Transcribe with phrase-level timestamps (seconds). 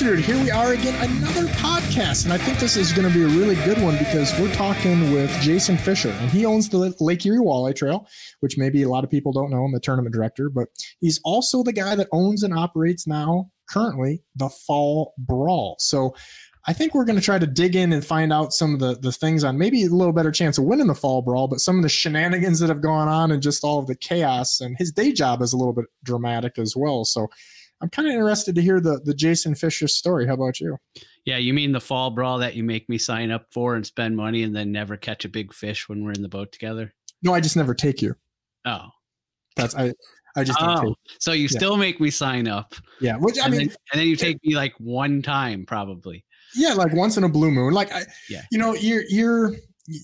[0.00, 2.24] Here we are again, another podcast.
[2.24, 5.12] And I think this is going to be a really good one because we're talking
[5.12, 8.08] with Jason Fisher, and he owns the Lake Erie Walleye Trail,
[8.40, 9.62] which maybe a lot of people don't know.
[9.62, 10.68] I'm the tournament director, but
[11.00, 15.76] he's also the guy that owns and operates now, currently, the Fall Brawl.
[15.78, 16.14] So
[16.66, 18.96] I think we're going to try to dig in and find out some of the,
[18.98, 21.76] the things on maybe a little better chance of winning the fall brawl, but some
[21.76, 24.62] of the shenanigans that have gone on and just all of the chaos.
[24.62, 27.04] And his day job is a little bit dramatic as well.
[27.04, 27.28] So
[27.80, 30.26] I'm kind of interested to hear the the Jason Fisher story.
[30.26, 30.76] How about you?
[31.24, 34.16] Yeah, you mean the fall brawl that you make me sign up for and spend
[34.16, 36.92] money and then never catch a big fish when we're in the boat together?
[37.22, 38.14] No, I just never take you.
[38.64, 38.88] Oh,
[39.56, 39.92] that's I.
[40.36, 41.58] I just oh, so you yeah.
[41.58, 42.74] still make me sign up.
[43.00, 46.24] Yeah, which I and mean, then, and then you take me like one time probably.
[46.54, 47.74] Yeah, like once in a blue moon.
[47.74, 49.56] Like I, yeah, you know, you're you're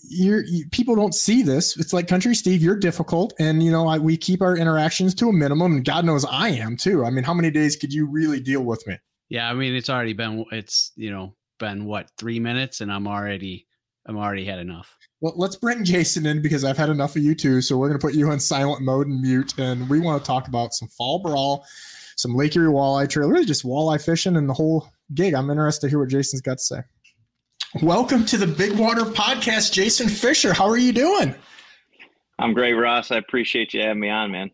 [0.08, 1.76] you're you, people don't see this.
[1.76, 5.28] It's like Country Steve, you're difficult, and you know I, we keep our interactions to
[5.28, 5.76] a minimum.
[5.76, 7.04] And God knows I am too.
[7.04, 8.98] I mean, how many days could you really deal with me?
[9.28, 13.06] Yeah, I mean, it's already been it's you know been what three minutes, and I'm
[13.06, 13.66] already
[14.06, 14.96] I'm already had enough.
[15.20, 17.60] Well, let's bring Jason in because I've had enough of you too.
[17.60, 20.48] So we're gonna put you on silent mode and mute, and we want to talk
[20.48, 21.64] about some fall brawl,
[22.16, 25.34] some Lake Erie walleye trail, really just walleye fishing and the whole gig.
[25.34, 26.80] I'm interested to hear what Jason's got to say.
[27.82, 30.54] Welcome to the Big Water Podcast, Jason Fisher.
[30.54, 31.34] How are you doing?
[32.38, 33.10] I'm great, Ross.
[33.10, 34.50] I appreciate you having me on, man.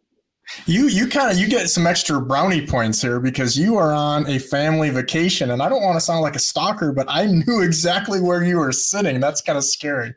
[0.66, 4.26] You you kind of you get some extra brownie points here because you are on
[4.26, 7.60] a family vacation, and I don't want to sound like a stalker, but I knew
[7.62, 9.20] exactly where you were sitting.
[9.20, 10.14] That's kind of scary.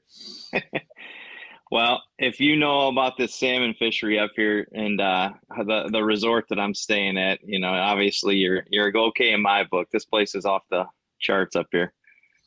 [1.72, 6.46] well, if you know about this salmon fishery up here and uh, the the resort
[6.50, 9.90] that I'm staying at, you know, obviously you're you're okay in my book.
[9.92, 10.86] This place is off the
[11.20, 11.94] charts up here.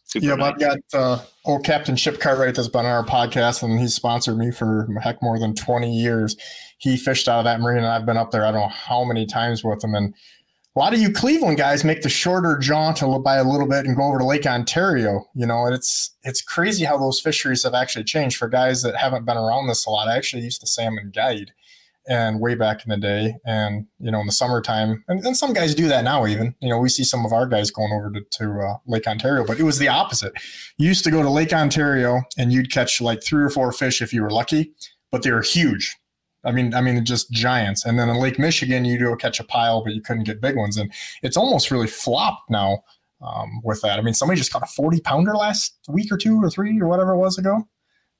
[0.08, 0.52] Super yeah, nice.
[0.54, 4.38] I've got uh, old Captain Chip Cartwright that's been on our podcast, and he's sponsored
[4.38, 6.34] me for heck more than 20 years.
[6.78, 9.04] He fished out of that marine, and I've been up there I don't know how
[9.04, 9.94] many times with him.
[9.94, 10.14] And
[10.74, 13.96] a lot of you Cleveland guys make the shorter jaunt by a little bit and
[13.96, 17.74] go over to Lake Ontario, you know, and it's it's crazy how those fisheries have
[17.74, 20.08] actually changed for guys that haven't been around this a lot.
[20.08, 21.52] I actually used to salmon guide
[22.08, 25.52] and way back in the day and you know in the summertime and, and some
[25.52, 28.10] guys do that now even you know we see some of our guys going over
[28.10, 30.32] to, to uh, lake ontario but it was the opposite.
[30.78, 34.00] You used to go to lake ontario and you'd catch like three or four fish
[34.00, 34.72] if you were lucky
[35.10, 35.96] but they were huge.
[36.44, 37.84] I mean i mean just giants.
[37.84, 40.56] And then in lake michigan you do catch a pile but you couldn't get big
[40.56, 40.78] ones.
[40.78, 40.92] And
[41.22, 42.82] it's almost really flopped now
[43.20, 43.98] um, with that.
[43.98, 46.88] I mean somebody just caught a 40 pounder last week or two or three or
[46.88, 47.68] whatever it was ago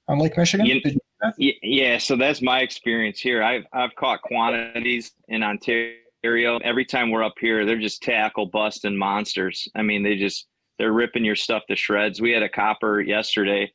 [0.09, 0.67] on lake michigan.
[0.67, 0.98] You,
[1.37, 3.43] yeah, so that's my experience here.
[3.43, 5.97] I've I've caught quantities in Ontario.
[6.25, 9.69] Every time we're up here, they're just tackle busting monsters.
[9.75, 10.47] I mean, they just
[10.79, 12.21] they're ripping your stuff to shreds.
[12.21, 13.73] We had a copper yesterday.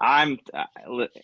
[0.00, 0.38] I'm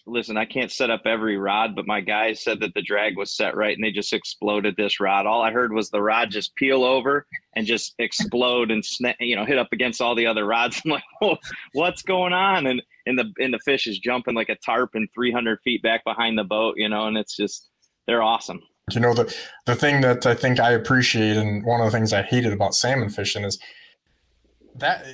[0.07, 0.37] listen.
[0.37, 3.57] I can't set up every rod, but my guys said that the drag was set
[3.57, 5.25] right, and they just exploded this rod.
[5.25, 8.85] All I heard was the rod just peel over and just explode and
[9.19, 10.83] you know hit up against all the other rods.
[10.85, 11.39] I'm like,
[11.73, 12.67] what's going on?
[12.67, 16.37] And and the and the fish is jumping like a tarpon 300 feet back behind
[16.37, 17.71] the boat, you know, and it's just
[18.07, 18.61] they're awesome.
[18.93, 22.13] You know the the thing that I think I appreciate, and one of the things
[22.13, 23.59] I hated about salmon fishing is
[24.75, 25.07] that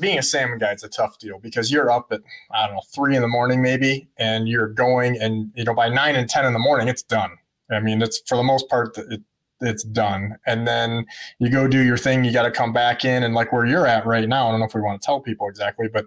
[0.00, 2.82] being a salmon guide is a tough deal because you're up at I don't know
[2.94, 6.44] three in the morning maybe, and you're going, and you know by nine and ten
[6.44, 7.30] in the morning it's done.
[7.70, 9.22] I mean, it's for the most part it,
[9.60, 11.06] it's done, and then
[11.38, 12.24] you go do your thing.
[12.24, 14.60] You got to come back in, and like where you're at right now, I don't
[14.60, 16.06] know if we want to tell people exactly, but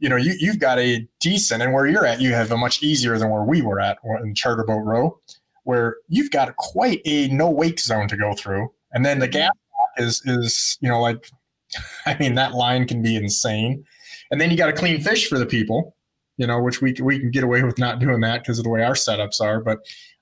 [0.00, 2.82] you know, you, you've got a decent, and where you're at, you have a much
[2.82, 5.18] easier than where we were at in Charter Boat Row,
[5.64, 8.72] where you've got quite a no wake zone to go through.
[8.92, 9.40] And then the mm-hmm.
[9.40, 9.52] gap
[9.96, 11.30] is, is, you know, like,
[12.06, 13.84] I mean, that line can be insane.
[14.30, 15.94] And then you got to clean fish for the people,
[16.36, 18.70] you know, which we, we can get away with not doing that because of the
[18.70, 19.60] way our setups are.
[19.60, 19.78] But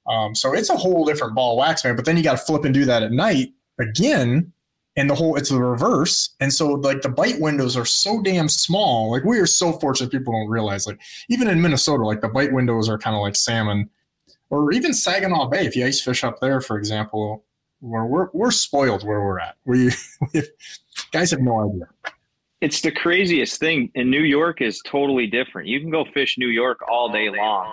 [0.06, 1.96] um, so it's a whole different ball wax, man.
[1.96, 3.48] But then you got to flip and do that at night
[3.78, 4.52] again
[4.96, 8.48] and the whole it's the reverse and so like the bite windows are so damn
[8.48, 12.28] small like we are so fortunate people don't realize like even in minnesota like the
[12.28, 13.88] bite windows are kind of like salmon
[14.50, 17.44] or even saginaw bay if you ice fish up there for example
[17.80, 19.90] we're, we're spoiled where we're at we,
[20.34, 20.42] we
[21.12, 21.88] guys have no idea
[22.60, 26.48] it's the craziest thing and new york is totally different you can go fish new
[26.48, 27.72] york all day long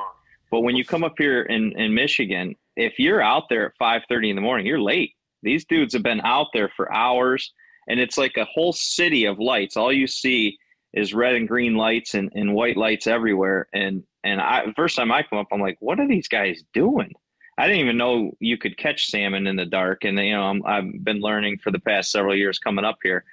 [0.51, 4.29] but when you come up here in, in michigan if you're out there at 5.30
[4.29, 5.13] in the morning you're late
[5.44, 7.53] these dudes have been out there for hours,
[7.88, 9.77] and it's like a whole city of lights.
[9.77, 10.57] All you see
[10.94, 13.67] is red and green lights and, and white lights everywhere.
[13.73, 17.11] And and I first time I come up, I'm like, what are these guys doing?
[17.57, 20.05] I didn't even know you could catch salmon in the dark.
[20.05, 23.23] And you know, i have been learning for the past several years coming up here.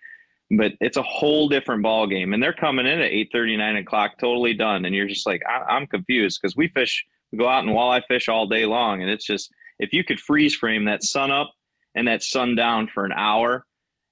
[0.51, 4.19] But it's a whole different ball game, and they're coming in at 8 39 o'clock,
[4.19, 4.85] totally done.
[4.85, 8.03] And you're just like, I- I'm confused because we fish, we go out and walleye
[8.09, 11.53] fish all day long, and it's just if you could freeze frame that sun up
[11.95, 13.65] and that sun down for an hour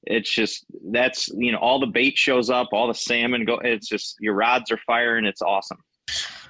[0.05, 3.59] it's just that's you know all the bait shows up, all the salmon go.
[3.59, 5.25] It's just your rods are firing.
[5.25, 5.79] It's awesome.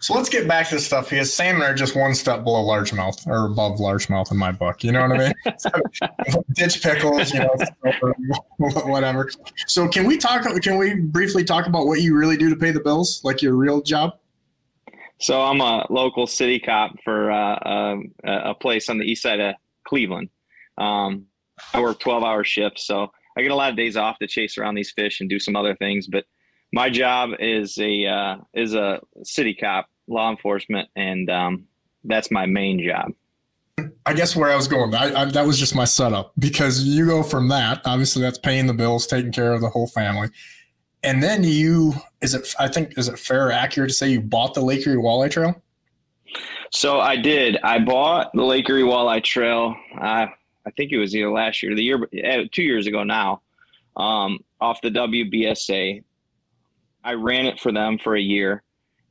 [0.00, 3.26] So let's get back to this stuff because salmon are just one step below largemouth
[3.26, 4.84] or above largemouth in my book.
[4.84, 6.42] You know what I mean?
[6.52, 7.54] Ditch pickles, you know,
[8.58, 9.30] whatever.
[9.66, 10.44] So can we talk?
[10.62, 13.54] Can we briefly talk about what you really do to pay the bills, like your
[13.54, 14.18] real job?
[15.20, 19.22] So I'm a local city cop for uh, um, a, a, place on the east
[19.22, 20.28] side of Cleveland.
[20.78, 21.26] Um,
[21.74, 24.56] I work 12 hour shifts, so I get a lot of days off to chase
[24.56, 26.06] around these fish and do some other things.
[26.06, 26.24] But
[26.72, 31.66] my job is a uh, is a city cop, law enforcement, and um,
[32.04, 33.12] that's my main job.
[34.04, 37.06] I guess where I was going, I, I, that was just my setup because you
[37.06, 37.80] go from that.
[37.84, 40.28] Obviously, that's paying the bills, taking care of the whole family,
[41.02, 42.54] and then you is it?
[42.58, 45.30] I think is it fair or accurate to say you bought the Lake Erie Walleye
[45.30, 45.62] Trail?
[46.70, 47.56] So I did.
[47.62, 49.74] I bought the Lake Erie Walleye Trail.
[49.98, 50.26] Uh,
[50.66, 53.40] I think it was either last year, or the year, uh, two years ago now,
[53.96, 56.02] um, off the WBSA.
[57.08, 58.62] I ran it for them for a year,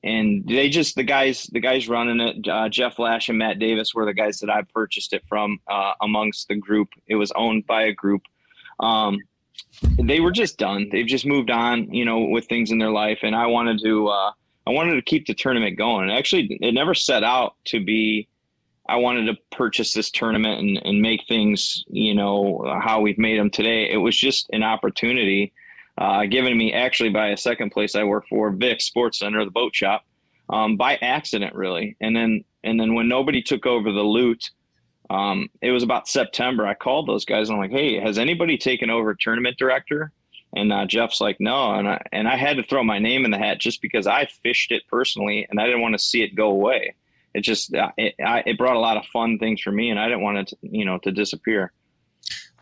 [0.03, 3.95] and they just the guys the guys running it, uh, Jeff Lash and Matt Davis
[3.95, 6.89] were the guys that I purchased it from uh, amongst the group.
[7.07, 8.21] It was owned by a group.
[8.79, 9.17] Um,
[9.99, 10.89] they were just done.
[10.91, 14.07] They've just moved on, you know, with things in their life, and I wanted to
[14.09, 14.31] uh,
[14.67, 16.11] I wanted to keep the tournament going.
[16.11, 18.27] Actually, it never set out to be.
[18.87, 23.39] I wanted to purchase this tournament and, and make things, you know, how we've made
[23.39, 23.91] them today.
[23.91, 25.51] It was just an opportunity
[25.97, 29.51] uh, given me actually by a second place I work for, Vic Sports Center, the
[29.51, 30.05] boat shop,
[30.49, 31.95] um, by accident really.
[32.01, 34.49] And then and then when nobody took over the loot,
[35.09, 36.67] um, it was about September.
[36.67, 40.11] I called those guys and I'm like, hey, has anybody taken over tournament director?
[40.55, 43.31] And uh, Jeff's like, no, and I and I had to throw my name in
[43.31, 46.35] the hat just because I fished it personally and I didn't want to see it
[46.35, 46.95] go away.
[47.33, 49.99] It just uh, it, I, it brought a lot of fun things for me, and
[49.99, 51.71] I didn't want it, to, you know, to disappear.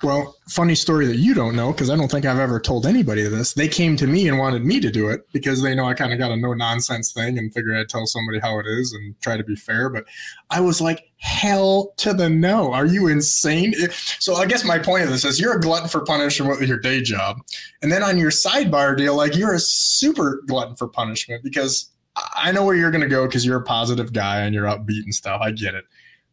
[0.05, 3.23] Well, funny story that you don't know because I don't think I've ever told anybody
[3.23, 3.53] this.
[3.53, 6.13] They came to me and wanted me to do it because they know I kind
[6.13, 9.19] of got a no nonsense thing and figured I'd tell somebody how it is and
[9.21, 9.89] try to be fair.
[9.89, 10.05] But
[10.51, 12.71] I was like, hell to the no.
[12.71, 13.73] Are you insane?
[13.81, 13.87] Eh,
[14.19, 16.77] so I guess my point of this is you're a glutton for punishment with your
[16.77, 17.37] day job.
[17.81, 21.89] And then on your sidebar deal, like you're a super glutton for punishment because
[22.35, 25.01] I know where you're going to go because you're a positive guy and you're upbeat
[25.03, 25.41] and stuff.
[25.41, 25.85] I get it.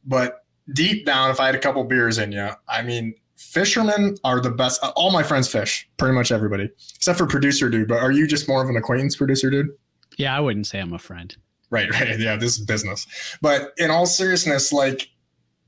[0.05, 4.41] But deep down, if I had a couple beers in you, I mean, fishermen are
[4.41, 4.83] the best.
[4.83, 7.89] Uh, all my friends fish, pretty much everybody, except for producer dude.
[7.89, 9.69] But are you just more of an acquaintance producer dude?
[10.17, 11.35] Yeah, I wouldn't say I'm a friend.
[11.71, 12.19] Right, right.
[12.19, 13.07] Yeah, this is business.
[13.41, 15.09] But in all seriousness, like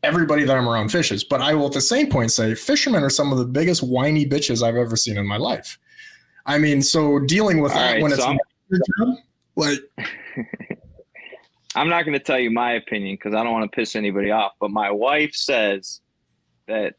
[0.05, 1.25] everybody that I'm around fishes.
[1.25, 4.26] But I will at the same point say fishermen are some of the biggest whiny
[4.26, 5.79] bitches I've ever seen in my life.
[6.47, 8.37] I mean, so dealing with all that right, when so
[8.71, 9.17] it's job,
[9.56, 9.79] like
[11.75, 14.31] I'm not going to tell you my opinion because I don't want to piss anybody
[14.31, 14.53] off.
[14.61, 16.00] But my wife says
[16.69, 16.94] that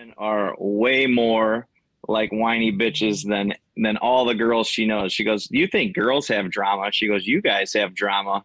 [0.00, 1.66] women are way more
[2.08, 5.12] like whiny bitches than than all the girls she knows.
[5.12, 8.44] She goes, "You think girls have drama?" She goes, "You guys have drama."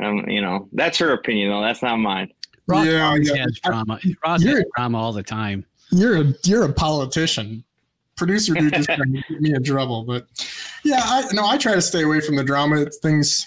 [0.00, 1.62] Um, you know, that's her opinion though.
[1.62, 2.32] That's not mine.
[2.66, 3.42] Ross yeah, yeah.
[3.42, 4.00] has drama.
[4.24, 5.64] Ross has drama all the time.
[5.90, 7.64] You're a you're a politician.
[8.16, 10.26] Producer dude just trying to get me in trouble, but
[10.84, 12.86] yeah, I no, I try to stay away from the drama.
[13.02, 13.46] Things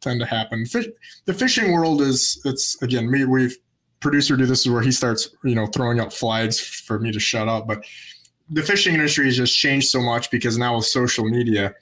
[0.00, 0.66] tend to happen.
[0.66, 0.86] Fish,
[1.24, 3.24] the fishing world is it's again me.
[3.24, 3.56] We've
[4.02, 7.20] producer do this is where he starts, you know, throwing up flags for me to
[7.20, 7.66] shut up.
[7.66, 7.84] But
[8.50, 11.74] the fishing industry has just changed so much because now with social media,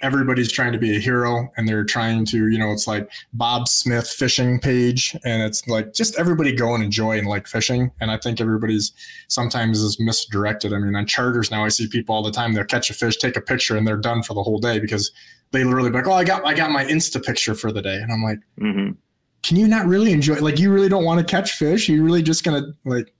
[0.00, 3.68] everybody's trying to be a hero and they're trying to, you know, it's like Bob
[3.68, 7.90] Smith fishing page and it's like just everybody go and enjoy and like fishing.
[8.00, 8.92] And I think everybody's
[9.28, 10.72] sometimes is misdirected.
[10.72, 13.16] I mean, on charters now I see people all the time, they'll catch a fish,
[13.16, 15.10] take a picture and they're done for the whole day because
[15.50, 17.96] they literally like, oh, I got I got my Insta picture for the day.
[17.96, 18.92] And I'm like, mm-hmm
[19.42, 21.88] can you not really enjoy like you really don't want to catch fish?
[21.88, 23.12] You're really just gonna like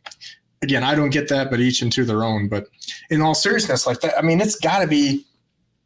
[0.62, 2.66] again i don't get that but each into their own but
[3.10, 5.24] in all seriousness like that i mean it's got to be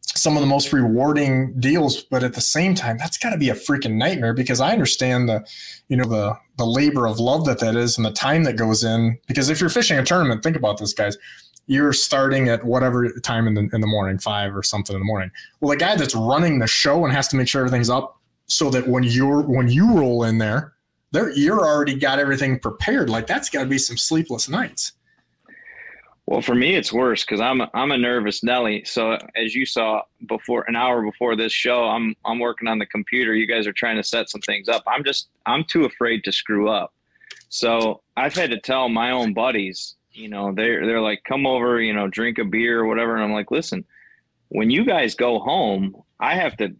[0.00, 3.48] some of the most rewarding deals but at the same time that's got to be
[3.48, 5.44] a freaking nightmare because i understand the
[5.88, 8.84] you know the the labor of love that that is and the time that goes
[8.84, 11.16] in because if you're fishing a tournament think about this guys
[11.66, 15.06] you're starting at whatever time in the in the morning five or something in the
[15.06, 15.30] morning.
[15.60, 18.20] Well the guy that's running the show and has to make sure everything's up
[18.52, 20.74] so that when you're when you roll in there,
[21.10, 23.08] there you're already got everything prepared.
[23.08, 24.92] Like that's got to be some sleepless nights.
[26.26, 28.84] Well, for me, it's worse because I'm a, I'm a nervous Nelly.
[28.84, 32.86] So as you saw before, an hour before this show, I'm I'm working on the
[32.86, 33.34] computer.
[33.34, 34.82] You guys are trying to set some things up.
[34.86, 36.92] I'm just I'm too afraid to screw up.
[37.48, 41.80] So I've had to tell my own buddies, you know, they're they're like, come over,
[41.80, 43.84] you know, drink a beer or whatever, and I'm like, listen,
[44.48, 46.74] when you guys go home, I have to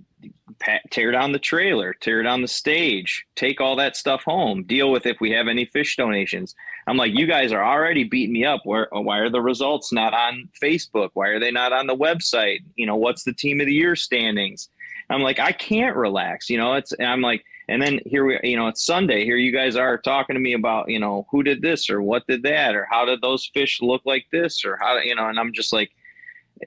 [0.91, 5.07] tear down the trailer, tear down the stage, take all that stuff home, deal with
[5.07, 6.55] if we have any fish donations.
[6.87, 8.63] I'm like, you guys are already beating me up.
[8.65, 11.11] Where why are the results not on Facebook?
[11.15, 12.61] Why are they not on the website?
[12.77, 14.69] You know, what's the team of the year standings?
[15.11, 16.49] I'm like, I can't relax.
[16.49, 16.93] You know, it's.
[17.01, 19.25] I'm like, and then here we, you know, it's Sunday.
[19.25, 22.27] Here you guys are talking to me about, you know, who did this or what
[22.27, 25.39] did that or how did those fish look like this or how, you know, and
[25.39, 25.91] I'm just like,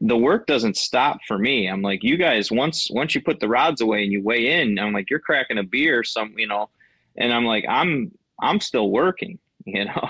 [0.01, 1.67] the work doesn't stop for me.
[1.67, 4.77] I'm like, you guys, once once you put the rods away and you weigh in,
[4.79, 6.69] I'm like, you're cracking a beer, or some, you know,
[7.17, 8.11] and I'm like, I'm
[8.41, 10.09] I'm still working, you know.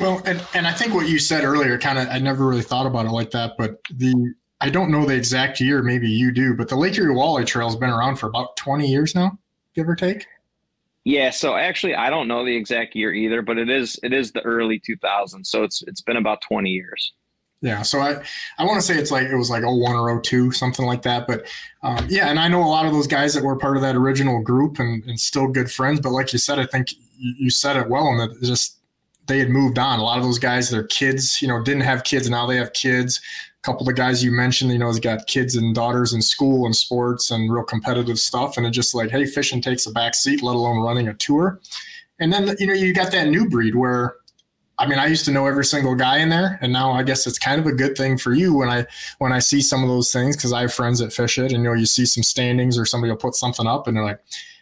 [0.00, 2.86] Well, and, and I think what you said earlier, kind of, I never really thought
[2.86, 6.54] about it like that, but the I don't know the exact year, maybe you do,
[6.54, 9.38] but the Lake Erie Walleye Trail has been around for about 20 years now,
[9.74, 10.26] give or take.
[11.04, 14.32] Yeah, so actually, I don't know the exact year either, but it is it is
[14.32, 17.12] the early 2000s, so it's it's been about 20 years.
[17.64, 18.22] Yeah, so I,
[18.58, 21.26] I want to say it's like it was like 01 or 02, something like that.
[21.26, 21.46] But
[21.82, 23.96] um, yeah, and I know a lot of those guys that were part of that
[23.96, 25.98] original group and, and still good friends.
[25.98, 28.80] But like you said, I think you, said it well, and that just
[29.28, 29.98] they had moved on.
[29.98, 32.74] A lot of those guys, their kids, you know, didn't have kids, now they have
[32.74, 33.18] kids.
[33.58, 36.66] A couple of guys you mentioned, you know, has got kids and daughters in school
[36.66, 38.58] and sports and real competitive stuff.
[38.58, 41.60] And it just like, hey, fishing takes a back seat, let alone running a tour.
[42.20, 44.16] And then you know you got that new breed where
[44.78, 47.26] I mean, I used to know every single guy in there, and now I guess
[47.26, 48.86] it's kind of a good thing for you when I
[49.18, 51.62] when I see some of those things because I have friends that fish it, and
[51.62, 54.20] you know, you see some standings or somebody will put something up, and they're like,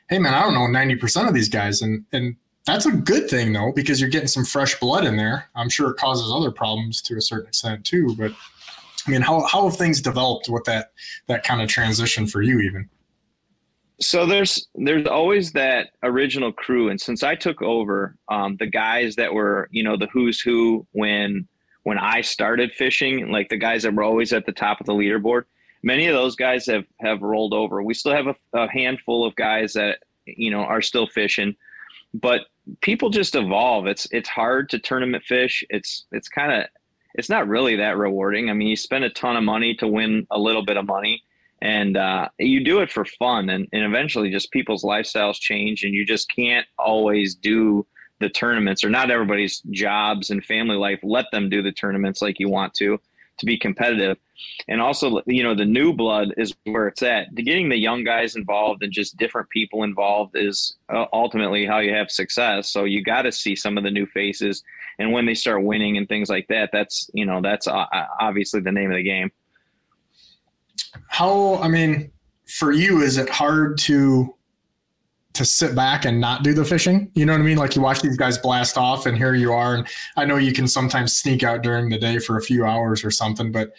[0.09, 3.29] "Hey, man, I don't know ninety percent of these guys," and and that's a good
[3.29, 5.49] thing though because you're getting some fresh blood in there.
[5.55, 8.33] I'm sure it causes other problems to a certain extent too, but
[9.07, 10.93] I mean, how how have things developed with that
[11.27, 12.89] that kind of transition for you even?
[14.03, 16.89] So there's there's always that original crew.
[16.89, 20.87] And since i took over um, the guys that were you know the who's who
[20.93, 21.47] when
[21.85, 24.93] when i started fishing like the guys that were always at the top of the
[24.93, 25.45] leaderboard
[25.83, 27.83] many of those guys have have rolled over.
[27.83, 31.57] We still have a, a handful of guys that you know are still fishing
[32.15, 32.43] but
[32.81, 33.87] people just evolve.
[33.87, 35.65] It's it's hard to tournament fish.
[35.71, 36.69] It's it's kind of
[37.15, 38.51] it's not really that rewarding.
[38.51, 41.23] I mean you spend a ton of money to win a little bit of money
[41.63, 45.95] and uh, you do it for fun and, and eventually just people's lifestyles change and
[45.95, 47.87] you just can't always do
[48.19, 52.39] the tournaments or not everybody's jobs and family life let them do the tournaments like
[52.39, 52.99] you want to
[53.39, 54.19] to be competitive.
[54.69, 57.35] And also you know the new blood is where it's at.
[57.35, 61.95] Getting the young guys involved and just different people involved is uh, ultimately how you
[61.95, 62.73] have success.
[62.73, 64.63] So you got to see some of the new faces
[64.99, 67.87] and when they start winning and things like that that's you know that's uh,
[68.21, 69.31] obviously the name of the game
[71.09, 72.11] how i mean
[72.47, 74.35] for you is it hard to
[75.35, 77.11] to sit back and not do the fishing?
[77.15, 77.57] You know what i mean?
[77.57, 79.75] Like you watch these guys blast off and here you are.
[79.75, 79.87] And
[80.17, 83.11] i know you can sometimes sneak out during the day for a few hours or
[83.11, 83.73] something but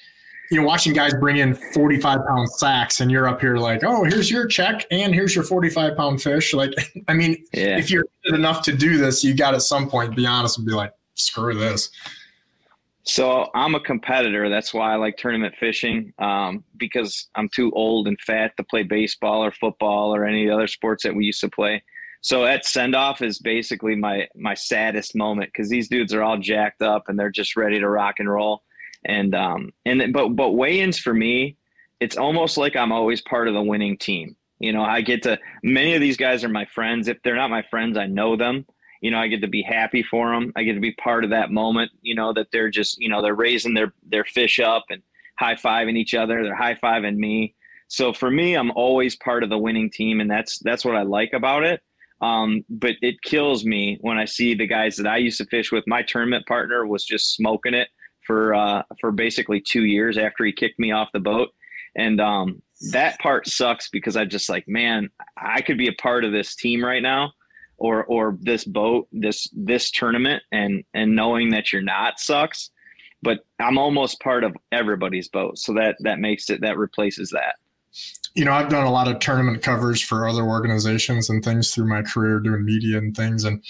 [0.51, 4.03] you know watching guys bring in 45 pound sacks and you're up here like oh
[4.03, 6.53] here's your check and here's your 45 pound fish.
[6.53, 6.73] Like
[7.07, 7.77] i mean yeah.
[7.77, 10.73] if you're enough to do this you got at some point be honest and be
[10.73, 11.91] like screw this
[13.03, 14.49] so I'm a competitor.
[14.49, 18.83] That's why I like tournament fishing um, because I'm too old and fat to play
[18.83, 21.83] baseball or football or any other sports that we used to play.
[22.21, 26.37] So at send off is basically my my saddest moment because these dudes are all
[26.37, 28.63] jacked up and they're just ready to rock and roll.
[29.03, 31.57] And um and but but weigh-ins for me,
[31.99, 34.37] it's almost like I'm always part of the winning team.
[34.59, 37.09] You know, I get to many of these guys are my friends.
[37.09, 38.65] If they're not my friends, I know them
[39.03, 40.53] you know, I get to be happy for them.
[40.55, 43.21] I get to be part of that moment, you know, that they're just, you know,
[43.21, 45.03] they're raising their, their fish up and
[45.37, 46.41] high fiving each other.
[46.41, 47.53] They're high fiving me.
[47.89, 50.21] So for me, I'm always part of the winning team.
[50.21, 51.81] And that's, that's what I like about it.
[52.21, 55.69] Um, but it kills me when I see the guys that I used to fish
[55.69, 55.83] with.
[55.85, 57.89] My tournament partner was just smoking it
[58.25, 61.49] for, uh, for basically two years after he kicked me off the boat.
[61.97, 66.23] And, um, that part sucks because I just like, man, I could be a part
[66.23, 67.33] of this team right now
[67.83, 72.71] or or this boat this this tournament and and knowing that you're not sucks
[73.21, 75.59] but i'm almost part of everybody's boat.
[75.59, 77.55] So that that makes it that replaces that.
[78.35, 81.87] You know i've done a lot of tournament covers for other organizations and things through
[81.87, 83.43] my career doing media and things.
[83.43, 83.63] And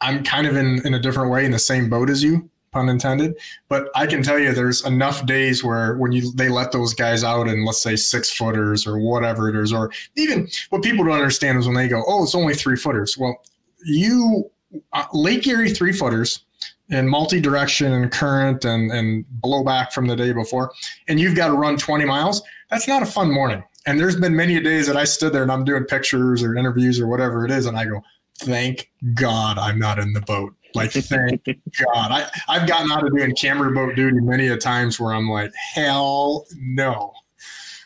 [0.00, 2.88] i'm kind of in in a different way in the same boat as you pun
[2.88, 3.38] intended.
[3.68, 7.22] But I can tell you, there's enough days where when you they let those guys
[7.22, 11.14] out in let's say six footers or whatever it is, or even what people don't
[11.14, 13.40] understand is when they go, "Oh, it's only three footers." Well,
[13.84, 14.50] you
[14.92, 16.44] uh, Lake Erie three footers
[16.90, 20.72] and multi-direction and current and and blowback from the day before,
[21.08, 22.42] and you've got to run 20 miles.
[22.70, 23.62] That's not a fun morning.
[23.84, 27.00] And there's been many days that I stood there and I'm doing pictures or interviews
[27.00, 28.02] or whatever it is, and I go,
[28.38, 31.54] "Thank God I'm not in the boat." Like, thank God.
[31.94, 35.52] I, I've gotten out of doing camera boat duty many a times where I'm like,
[35.54, 37.12] hell no.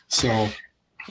[0.07, 0.49] So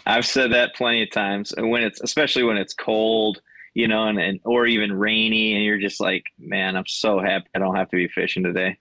[0.06, 1.52] I've said that plenty of times.
[1.52, 3.40] And when it's especially when it's cold,
[3.75, 7.47] you know, and, and or even rainy, and you're just like, man, I'm so happy
[7.54, 8.78] I don't have to be fishing today.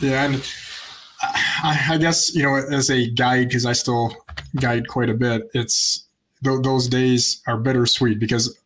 [0.00, 0.46] Yeah, and
[1.22, 4.14] I, I guess you know, as a guide, because I still
[4.56, 6.06] guide quite a bit, it's
[6.44, 8.58] th- those days are bittersweet because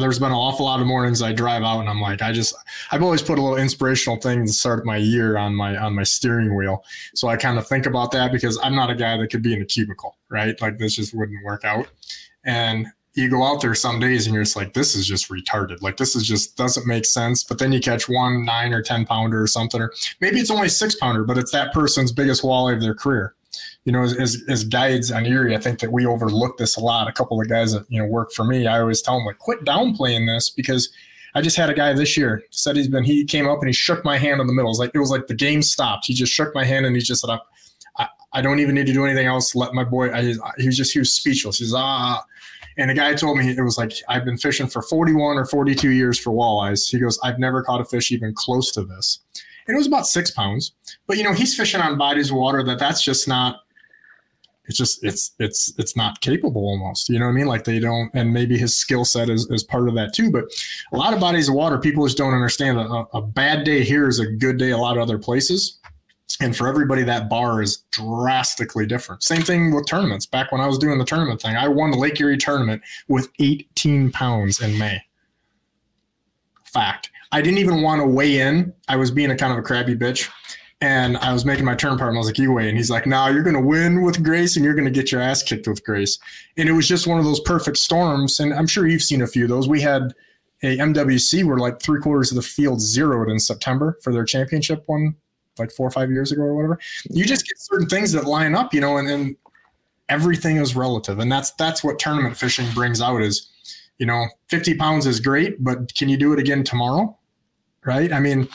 [0.00, 2.54] there's been an awful lot of mornings I drive out and I'm like, I just,
[2.90, 6.02] I've always put a little inspirational thing to start my year on my on my
[6.02, 6.84] steering wheel.
[7.14, 9.54] So I kind of think about that because I'm not a guy that could be
[9.54, 10.60] in a cubicle, right?
[10.60, 11.88] Like this just wouldn't work out.
[12.44, 15.80] And you go out there some days and you're just like, this is just retarded.
[15.80, 17.42] Like this is just doesn't make sense.
[17.42, 20.68] But then you catch one nine or ten pounder or something, or maybe it's only
[20.68, 23.34] six pounder, but it's that person's biggest walleye of their career.
[23.86, 26.80] You know, as, as, as guides on Erie, I think that we overlook this a
[26.80, 27.08] lot.
[27.08, 29.38] A couple of guys that you know work for me, I always tell them like,
[29.38, 30.90] quit downplaying this because
[31.34, 33.04] I just had a guy this year said he's been.
[33.04, 34.68] He came up and he shook my hand in the middle.
[34.68, 36.06] It was like it was like the game stopped.
[36.06, 37.38] He just shook my hand and he just said,
[37.96, 39.54] I, I don't even need to do anything else.
[39.54, 40.12] Let my boy.
[40.12, 41.58] I, he was just he was speechless.
[41.58, 42.22] He's ah
[42.78, 45.90] and the guy told me it was like, I've been fishing for 41 or 42
[45.90, 46.90] years for walleyes.
[46.90, 49.20] He goes, I've never caught a fish even close to this.
[49.66, 50.72] And it was about six pounds.
[51.06, 53.60] But, you know, he's fishing on bodies of water that that's just not,
[54.68, 57.08] it's just, it's, it's, it's not capable almost.
[57.08, 57.46] You know what I mean?
[57.46, 60.30] Like they don't, and maybe his skill set is, is part of that too.
[60.30, 60.44] But
[60.92, 64.08] a lot of bodies of water, people just don't understand a, a bad day here
[64.08, 65.78] is a good day a lot of other places
[66.40, 70.66] and for everybody that bar is drastically different same thing with tournaments back when i
[70.66, 74.76] was doing the tournament thing i won the lake erie tournament with 18 pounds in
[74.78, 75.00] may
[76.64, 79.62] fact i didn't even want to weigh in i was being a kind of a
[79.62, 80.28] crabby bitch
[80.80, 82.90] and i was making my turn part and i was like you weigh and he's
[82.90, 85.20] like no nah, you're going to win with grace and you're going to get your
[85.20, 86.18] ass kicked with grace
[86.56, 89.26] and it was just one of those perfect storms and i'm sure you've seen a
[89.26, 90.14] few of those we had
[90.62, 94.82] a mwc where like three quarters of the field zeroed in september for their championship
[94.86, 95.14] one
[95.58, 96.78] like four or five years ago or whatever.
[97.10, 99.36] You just get certain things that line up, you know, and then
[100.08, 101.18] everything is relative.
[101.18, 103.50] And that's that's what tournament fishing brings out is,
[103.98, 107.16] you know, 50 pounds is great, but can you do it again tomorrow?
[107.84, 108.12] Right.
[108.12, 108.48] I mean,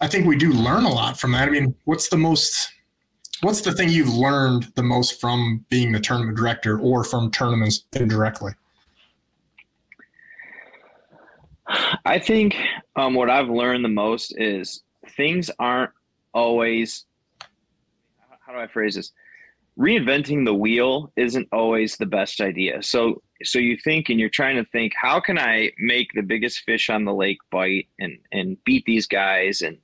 [0.00, 1.48] I think we do learn a lot from that.
[1.48, 2.72] I mean, what's the most
[3.42, 7.84] what's the thing you've learned the most from being the tournament director or from tournaments
[7.92, 8.52] indirectly?
[12.04, 12.56] I think
[12.96, 14.82] um, what I've learned the most is
[15.16, 15.90] things aren't
[16.34, 17.04] always
[18.40, 19.12] how do I phrase this?
[19.78, 22.82] Reinventing the wheel isn't always the best idea.
[22.82, 26.60] So so you think and you're trying to think, how can I make the biggest
[26.60, 29.78] fish on the lake bite and and beat these guys and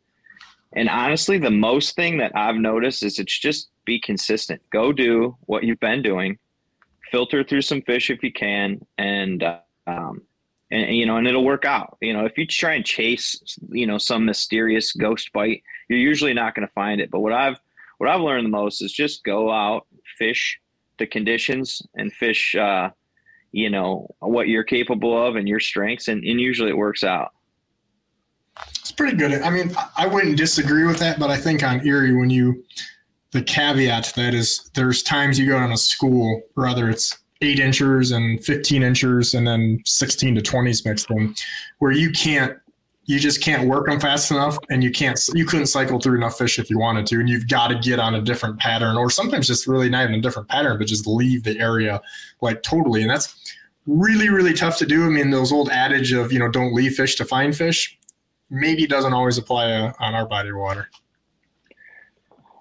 [0.77, 4.61] and honestly, the most thing that I've noticed is it's just be consistent.
[4.71, 6.39] Go do what you've been doing.
[7.11, 9.43] Filter through some fish if you can, and
[9.87, 10.23] um,
[10.71, 11.97] and you know, and it'll work out.
[12.03, 16.35] You know, if you try and chase, you know, some mysterious ghost bite, you're usually
[16.35, 17.11] not going to find it.
[17.11, 17.59] But what I've
[17.97, 19.87] what I've learned the most is just go out,
[20.19, 20.61] fish
[20.99, 22.91] the conditions, and fish, uh,
[23.53, 27.33] you know, what you're capable of and your strengths, and, and usually it works out.
[28.97, 29.43] Pretty good.
[29.43, 32.65] I mean, I wouldn't disagree with that, but I think on Erie, when you
[33.33, 37.59] the caveat to that is there's times you go on a school, rather it's eight
[37.59, 41.35] inchers and 15 inchers and then 16 to 20s mixed in
[41.79, 42.57] where you can't
[43.05, 46.39] you just can't work them fast enough and you can't you couldn't cycle through enough
[46.39, 49.11] fish if you wanted to and you've got to get on a different pattern or
[49.11, 52.01] sometimes just really not even a different pattern but just leave the area
[52.41, 53.03] like totally.
[53.03, 53.55] And that's
[53.87, 55.05] really really tough to do.
[55.05, 57.97] I mean those old adage of you know don't leave fish to find fish
[58.51, 60.89] maybe doesn't always apply uh, on our body of water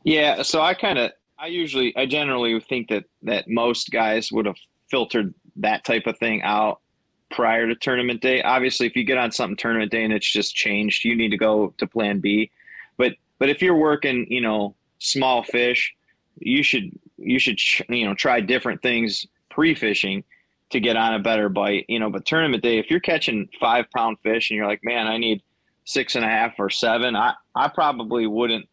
[0.03, 4.45] yeah so i kind of I usually, I generally think that that most guys would
[4.45, 4.55] have
[4.89, 6.79] filtered that type of thing out
[7.31, 8.41] prior to tournament day.
[8.41, 11.37] Obviously, if you get on something tournament day and it's just changed, you need to
[11.37, 12.51] go to Plan B.
[12.97, 15.93] But but if you're working, you know, small fish,
[16.39, 20.23] you should you should you know try different things pre-fishing
[20.71, 21.85] to get on a better bite.
[21.89, 25.07] You know, but tournament day, if you're catching five pound fish and you're like, man,
[25.07, 25.41] I need
[25.85, 28.67] six and a half or seven, I I probably wouldn't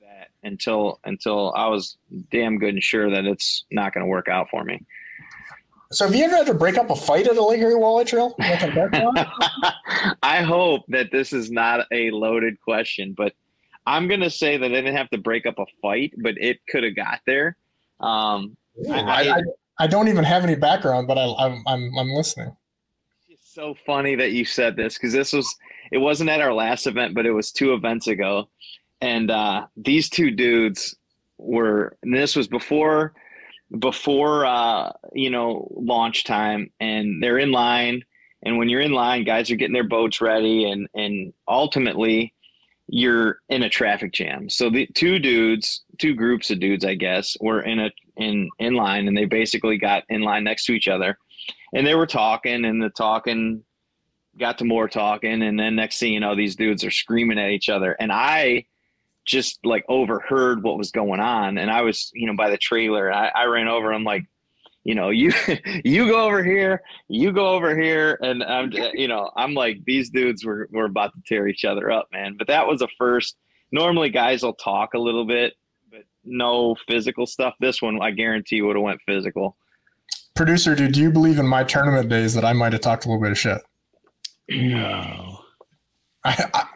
[0.00, 1.96] that until until I was
[2.30, 4.84] damn good and sure that it's not going to work out for me.
[5.92, 8.06] So have you ever had to break up a fight at a Lake Erie Walleye
[8.06, 8.36] Trail?
[10.22, 13.34] I hope that this is not a loaded question, but
[13.86, 16.60] I'm going to say that I didn't have to break up a fight, but it
[16.68, 17.56] could have got there.
[17.98, 19.42] Um, Ooh, I, I,
[19.80, 22.56] I, don't even have any background, but I, I'm, I'm, I'm listening.
[23.28, 25.56] It's so funny that you said this because this was,
[25.90, 28.48] it wasn't at our last event, but it was two events ago
[29.00, 30.96] and uh, these two dudes
[31.38, 31.96] were.
[32.02, 33.14] And this was before
[33.78, 38.02] before uh, you know launch time, and they're in line.
[38.42, 42.34] And when you're in line, guys are getting their boats ready, and and ultimately
[42.92, 44.50] you're in a traffic jam.
[44.50, 48.74] So the two dudes, two groups of dudes, I guess, were in a in in
[48.74, 51.18] line, and they basically got in line next to each other,
[51.74, 53.62] and they were talking, and the talking
[54.38, 57.50] got to more talking, and then next thing you know, these dudes are screaming at
[57.50, 58.66] each other, and I
[59.24, 63.12] just like overheard what was going on, and I was you know by the trailer,
[63.12, 63.92] I, I ran over.
[63.92, 64.24] I'm like,
[64.84, 65.32] you know, you
[65.84, 70.10] you go over here, you go over here, and I'm you know I'm like these
[70.10, 72.36] dudes were were about to tear each other up, man.
[72.36, 73.36] But that was a first.
[73.72, 75.54] Normally, guys will talk a little bit,
[75.92, 77.54] but no physical stuff.
[77.60, 79.56] This one, I guarantee, would have went physical.
[80.34, 83.08] Producer, dude, do you believe in my tournament days that I might have talked a
[83.08, 83.60] little bit of shit?
[84.50, 85.38] No.
[86.24, 86.66] I,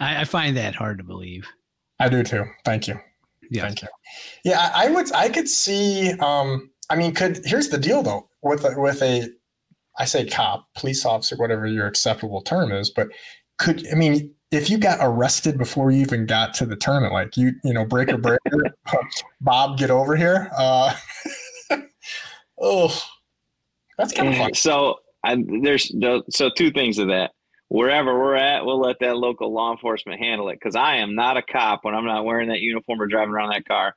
[0.00, 1.46] I, I find that hard to believe.
[2.00, 2.44] I do too.
[2.64, 2.98] Thank you.
[3.50, 3.62] Yeah.
[3.62, 3.88] Thank you.
[4.44, 5.12] Yeah, I, I would.
[5.12, 6.12] I could see.
[6.20, 9.28] Um, I mean, could here's the deal though with a, with a,
[9.98, 13.08] I say cop, police officer, whatever your acceptable term is, but
[13.58, 17.36] could I mean if you got arrested before you even got to the tournament, like
[17.36, 18.62] you you know breaker breaker,
[19.40, 20.50] Bob, get over here.
[20.56, 20.94] Uh,
[22.60, 23.02] oh,
[23.96, 24.54] that's kind of fun.
[24.54, 25.92] So I, there's
[26.30, 27.32] so two things of that.
[27.68, 31.36] Wherever we're at, we'll let that local law enforcement handle it because I am not
[31.36, 33.94] a cop when I'm not wearing that uniform or driving around that car.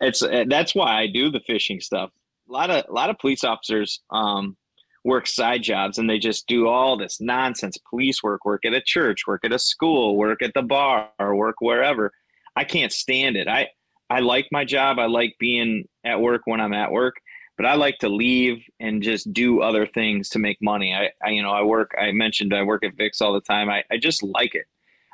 [0.00, 2.10] It's uh, that's why I do the fishing stuff.
[2.48, 4.56] A lot of a lot of police officers um,
[5.02, 8.82] work side jobs and they just do all this nonsense police work, work at a
[8.82, 12.12] church, work at a school, work at the bar, or work wherever.
[12.54, 13.48] I can't stand it.
[13.48, 13.68] I
[14.10, 14.98] I like my job.
[14.98, 17.14] I like being at work when I'm at work
[17.56, 20.94] but I like to leave and just do other things to make money.
[20.94, 23.70] I, I, you know, I work, I mentioned I work at Vic's all the time.
[23.70, 24.66] I, I just like it.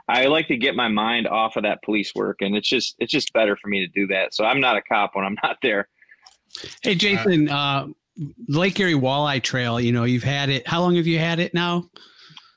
[0.08, 3.12] I like to get my mind off of that police work and it's just, it's
[3.12, 4.34] just better for me to do that.
[4.34, 5.88] So I'm not a cop when I'm not there.
[6.82, 7.86] Hey, Jason, uh,
[8.48, 10.66] Lake Erie Walleye Trail, you know, you've had it.
[10.66, 11.88] How long have you had it now?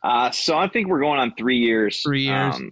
[0.04, 2.02] Uh, so I think we're going on three years.
[2.02, 2.56] Three years.
[2.56, 2.71] Um,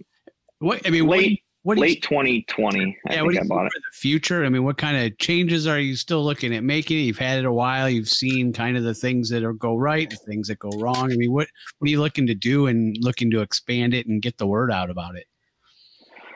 [0.58, 2.98] what, I mean, late, what late 2020.
[3.08, 3.72] I yeah, what do you bought it.
[3.72, 4.44] for the future?
[4.44, 6.98] I mean, what kind of changes are you still looking at making?
[6.98, 7.88] You've had it a while.
[7.88, 11.10] You've seen kind of the things that are go right, the things that go wrong.
[11.10, 11.48] I mean, what
[11.78, 14.70] what are you looking to do and looking to expand it and get the word
[14.70, 15.26] out about it?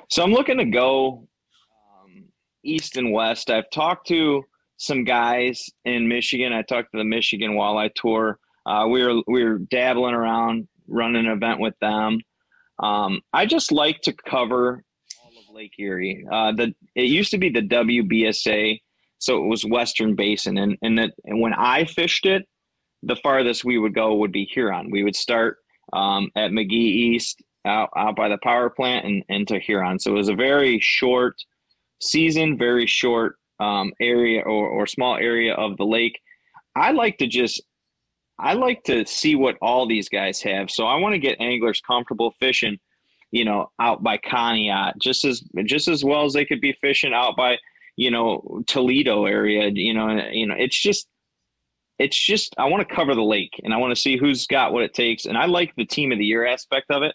[0.09, 1.29] So I'm looking to go
[2.03, 2.25] um,
[2.64, 3.51] east and west.
[3.51, 4.43] I've talked to
[4.79, 6.55] some guys in Michigan.
[6.55, 8.38] I talked to the Michigan Walleye Tour.
[8.64, 12.21] Uh, we were we were dabbling around, running an event with them.
[12.83, 14.85] Um, I just like to cover
[15.59, 16.25] Lake Erie.
[16.31, 18.81] Uh, the it used to be the WBSA,
[19.18, 22.47] so it was Western Basin, and and that and when I fished it,
[23.03, 24.88] the farthest we would go would be Huron.
[24.88, 25.57] We would start
[25.92, 29.99] um, at Magee East out out by the power plant and into Huron.
[29.99, 31.35] So it was a very short
[32.01, 36.21] season, very short um, area or, or small area of the lake.
[36.77, 37.61] I like to just
[38.38, 40.71] I like to see what all these guys have.
[40.71, 42.79] So I want to get anglers comfortable fishing
[43.31, 47.12] you know, out by Conneaut, just as just as well as they could be fishing
[47.12, 47.57] out by,
[47.97, 49.71] you know, Toledo area.
[49.73, 51.09] You know, you know, it's just
[51.99, 54.73] it's just I want to cover the lake and I want to see who's got
[54.73, 55.27] what it takes.
[55.27, 57.14] And I like the team of the year aspect of it.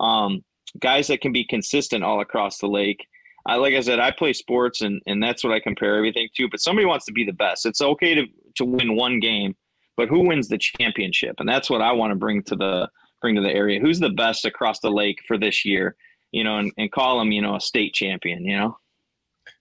[0.00, 0.42] Um,
[0.80, 3.06] guys that can be consistent all across the lake.
[3.44, 6.48] I like I said, I play sports and and that's what I compare everything to.
[6.48, 7.66] But somebody wants to be the best.
[7.66, 9.54] It's okay to to win one game,
[9.96, 11.36] but who wins the championship?
[11.38, 12.88] And that's what I want to bring to the
[13.22, 13.80] bring to the area.
[13.80, 15.96] Who's the best across the lake for this year?
[16.32, 18.44] You know, and, and call them, you know, a state champion.
[18.44, 18.78] You know.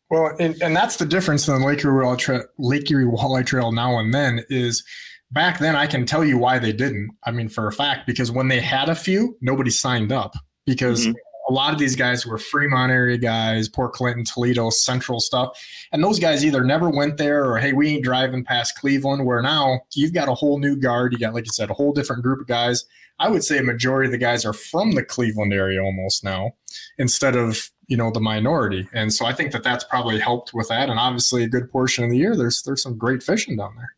[0.09, 3.71] Well, and, and that's the difference in Lake Erie, Walleye Trail, Lake Erie Walleye Trail
[3.71, 4.83] now and then is
[5.31, 7.11] back then I can tell you why they didn't.
[7.23, 11.07] I mean, for a fact, because when they had a few, nobody signed up because
[11.07, 11.13] mm-hmm.
[11.51, 15.61] A lot of these guys were Fremont area guys, Port Clinton, Toledo, Central stuff.
[15.91, 19.41] And those guys either never went there or, hey, we ain't driving past Cleveland, where
[19.41, 21.13] now you've got a whole new guard.
[21.13, 22.85] You got, like you said, a whole different group of guys
[23.21, 26.53] I would say a majority of the guys are from the Cleveland area almost now,
[26.97, 28.89] instead of you know the minority.
[28.93, 30.89] And so I think that that's probably helped with that.
[30.89, 33.93] And obviously, a good portion of the year, there's there's some great fishing down there.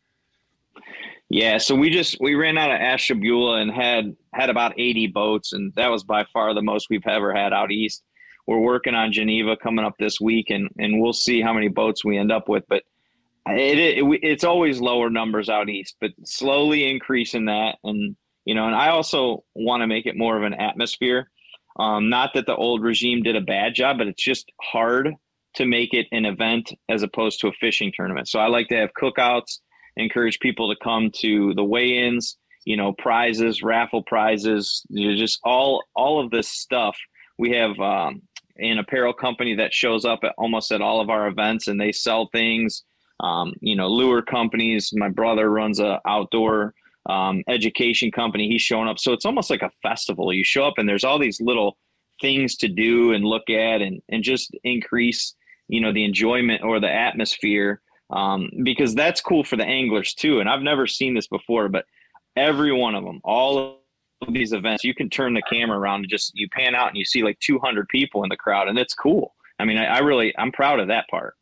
[1.34, 5.52] Yeah, so we just we ran out of Ashtabula and had had about 80 boats,
[5.52, 8.04] and that was by far the most we've ever had out east.
[8.46, 12.04] We're working on Geneva coming up this week, and and we'll see how many boats
[12.04, 12.62] we end up with.
[12.68, 12.84] But
[13.48, 18.66] it, it it's always lower numbers out east, but slowly increasing that, and you know
[18.66, 21.30] and i also want to make it more of an atmosphere
[21.78, 25.14] um, not that the old regime did a bad job but it's just hard
[25.54, 28.76] to make it an event as opposed to a fishing tournament so i like to
[28.76, 29.58] have cookouts
[29.96, 36.22] encourage people to come to the weigh-ins you know prizes raffle prizes just all all
[36.22, 36.96] of this stuff
[37.38, 38.22] we have um,
[38.58, 41.92] an apparel company that shows up at almost at all of our events and they
[41.92, 42.84] sell things
[43.20, 46.74] um, you know lure companies my brother runs a outdoor
[47.08, 48.48] um, education company.
[48.48, 48.98] He's showing up.
[48.98, 50.32] So it's almost like a festival.
[50.32, 51.76] You show up and there's all these little
[52.20, 55.34] things to do and look at and, and just increase,
[55.68, 57.80] you know, the enjoyment or the atmosphere.
[58.14, 60.38] Um, because that's cool for the anglers too.
[60.38, 61.84] And I've never seen this before, but
[62.36, 63.80] every one of them, all
[64.22, 66.96] of these events, you can turn the camera around and just you pan out and
[66.96, 69.34] you see like 200 people in the crowd, and it's cool.
[69.58, 71.34] I mean, I, I really I'm proud of that part.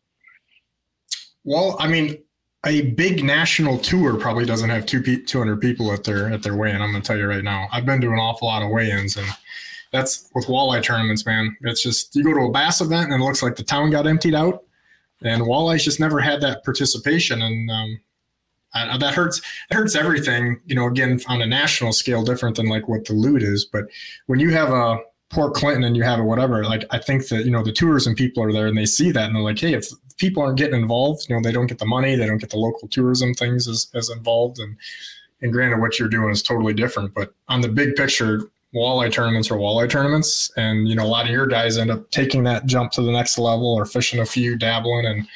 [1.45, 2.23] Well, I mean,
[2.65, 6.57] a big national tour probably doesn't have two pe- 200 people at their at their
[6.57, 6.81] weigh-in.
[6.81, 7.69] I'm going to tell you right now.
[7.73, 9.27] I've been to an awful lot of weigh-ins, and
[9.93, 11.57] that's with walleye tournaments, man.
[11.63, 14.07] It's just you go to a bass event and it looks like the town got
[14.07, 14.65] emptied out,
[15.25, 18.01] and walleye's just never had that participation, and um,
[18.75, 19.41] I, that hurts.
[19.71, 20.61] It hurts everything.
[20.67, 23.65] You know, again on a national scale, different than like what the loot is.
[23.65, 23.85] But
[24.27, 24.99] when you have a
[25.31, 28.15] Port Clinton and you have a whatever, like I think that you know the tourism
[28.15, 30.81] people are there and they see that and they're like, hey, if people aren't getting
[30.81, 33.67] involved, you know, they don't get the money, they don't get the local tourism things
[33.69, 34.77] as, as involved, and
[35.43, 37.13] and granted, what you're doing is totally different.
[37.15, 38.43] But on the big picture,
[38.75, 42.11] walleye tournaments are walleye tournaments, and you know, a lot of your guys end up
[42.11, 45.27] taking that jump to the next level or fishing a few, dabbling, and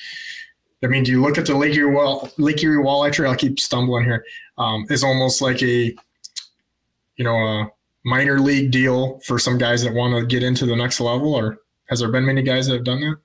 [0.85, 3.31] I mean, do you look at the Lake Erie, Wall, Lake Erie Walleye Trail?
[3.31, 4.25] I keep stumbling here.
[4.59, 5.95] Um, is almost like a,
[7.17, 7.71] you know, a
[8.05, 11.59] minor league deal for some guys that want to get into the next level, or
[11.89, 13.17] has there been many guys that have done that?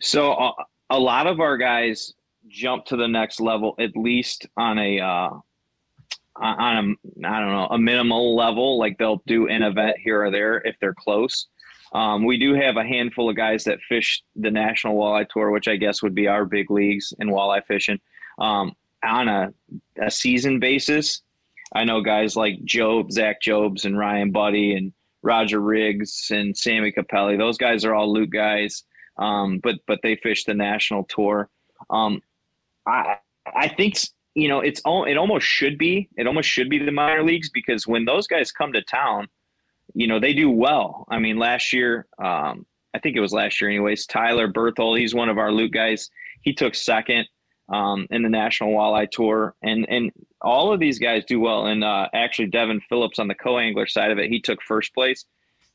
[0.00, 0.52] So uh,
[0.90, 2.14] a lot of our guys
[2.48, 5.30] jump to the next level at least on a uh,
[6.40, 8.78] on a I don't know a minimal level.
[8.78, 11.46] Like they'll do an event here or there if they're close.
[11.92, 15.68] Um, we do have a handful of guys that fish the National Walleye Tour, which
[15.68, 17.98] I guess would be our big leagues in walleye fishing,
[18.38, 18.72] um,
[19.02, 19.52] on a,
[20.00, 21.22] a season basis.
[21.74, 26.92] I know guys like Job, Zach Jobs, and Ryan Buddy, and Roger Riggs, and Sammy
[26.92, 27.36] Capelli.
[27.36, 28.84] Those guys are all loot guys,
[29.18, 31.48] um, but but they fish the national tour.
[31.90, 32.22] Um,
[32.86, 33.96] I I think
[34.34, 37.50] you know it's all it almost should be it almost should be the minor leagues
[37.50, 39.26] because when those guys come to town
[39.94, 41.06] you know, they do well.
[41.10, 44.06] I mean, last year, um, I think it was last year, anyways.
[44.06, 46.10] Tyler Berthold, he's one of our loot guys.
[46.42, 47.26] He took second
[47.68, 51.66] um, in the National Walleye Tour, and and all of these guys do well.
[51.66, 55.24] And uh, actually, Devin Phillips on the co-angler side of it, he took first place.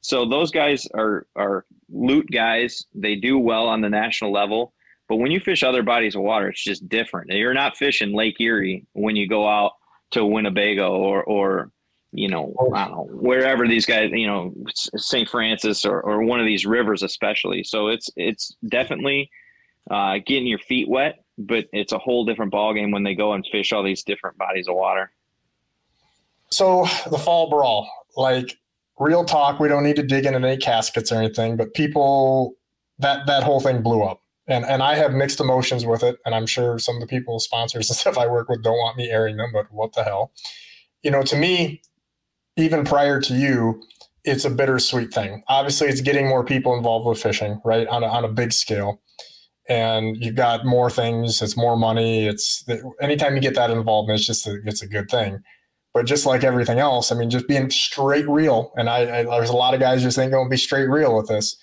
[0.02, 2.86] So those guys are are loot guys.
[2.94, 4.74] They do well on the national level.
[5.08, 7.32] But when you fish other bodies of water, it's just different.
[7.32, 9.74] You're not fishing Lake Erie when you go out
[10.12, 11.72] to Winnebago or or
[12.16, 15.28] you know, I don't know, wherever these guys, you know, St.
[15.28, 17.64] Francis or, or one of these rivers, especially.
[17.64, 19.30] So it's it's definitely
[19.92, 23.46] uh, getting your feet wet, but it's a whole different ballgame when they go and
[23.52, 25.12] fish all these different bodies of water.
[26.50, 28.58] So the fall brawl, like
[28.98, 32.56] real talk, we don't need to dig into any caskets or anything, but people
[33.00, 34.22] that that whole thing blew up.
[34.48, 37.40] And and I have mixed emotions with it, and I'm sure some of the people
[37.40, 40.32] sponsors and stuff I work with don't want me airing them, but what the hell?
[41.04, 41.82] You know, to me,
[42.58, 43.82] even prior to you,
[44.24, 45.44] it's a bittersweet thing.
[45.48, 49.02] Obviously, it's getting more people involved with fishing, right, on a, on a big scale.
[49.68, 51.42] And you've got more things.
[51.42, 52.28] It's more money.
[52.28, 52.64] It's
[53.02, 55.40] anytime you get that involvement, it's just a, it's a good thing.
[55.94, 58.74] But just like everything else, I mean, just being straight real.
[58.76, 61.16] And I, I there's a lot of guys just ain't going to be straight real
[61.16, 61.56] with this.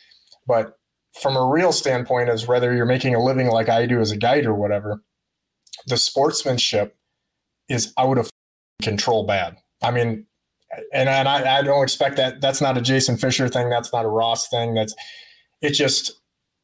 [0.47, 0.79] But
[1.21, 4.17] from a real standpoint, is whether you're making a living like I do as a
[4.17, 5.03] guide or whatever,
[5.87, 6.97] the sportsmanship
[7.69, 8.31] is out of
[8.83, 9.27] control.
[9.27, 9.57] Bad.
[9.83, 10.27] I mean,
[10.93, 12.41] and and I, I don't expect that.
[12.41, 13.69] That's not a Jason Fisher thing.
[13.69, 14.75] That's not a Ross thing.
[14.75, 14.95] That's
[15.61, 15.71] it.
[15.71, 16.21] Just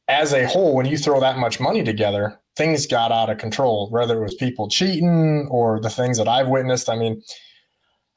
[0.07, 3.89] as a whole, when you throw that much money together, things got out of control.
[3.91, 6.89] Whether it was people cheating or the things that I've witnessed.
[6.89, 7.21] I mean,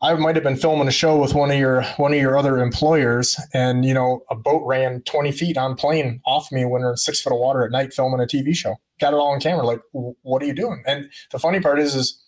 [0.02, 2.58] I might have been filming a show with one of your one of your other
[2.58, 6.90] employers, and you know, a boat ran 20 feet on plane off me when we're
[6.90, 8.74] in six foot of water at night filming a TV show.
[9.00, 9.64] Got it all on camera.
[9.64, 10.82] Like, what are you doing?
[10.86, 12.20] And the funny part is, is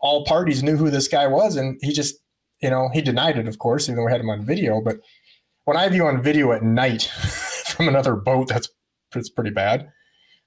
[0.00, 2.16] all parties knew who this guy was, and he just
[2.62, 4.80] you know, he denied it, of course, even though we had him on video.
[4.80, 4.98] But
[5.64, 7.02] when I have you on video at night
[7.66, 8.68] from another boat, that's
[9.12, 9.88] that's pretty bad.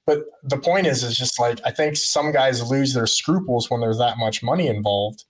[0.05, 3.82] But the point is, is just like I think some guys lose their scruples when
[3.82, 5.25] there's that much money involved.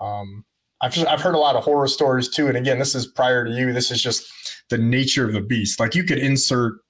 [0.00, 0.44] Um,
[0.80, 3.50] I've I've heard a lot of horror stories too, and again, this is prior to
[3.50, 3.72] you.
[3.72, 4.30] This is just
[4.70, 5.80] the nature of the beast.
[5.80, 6.80] Like you could insert,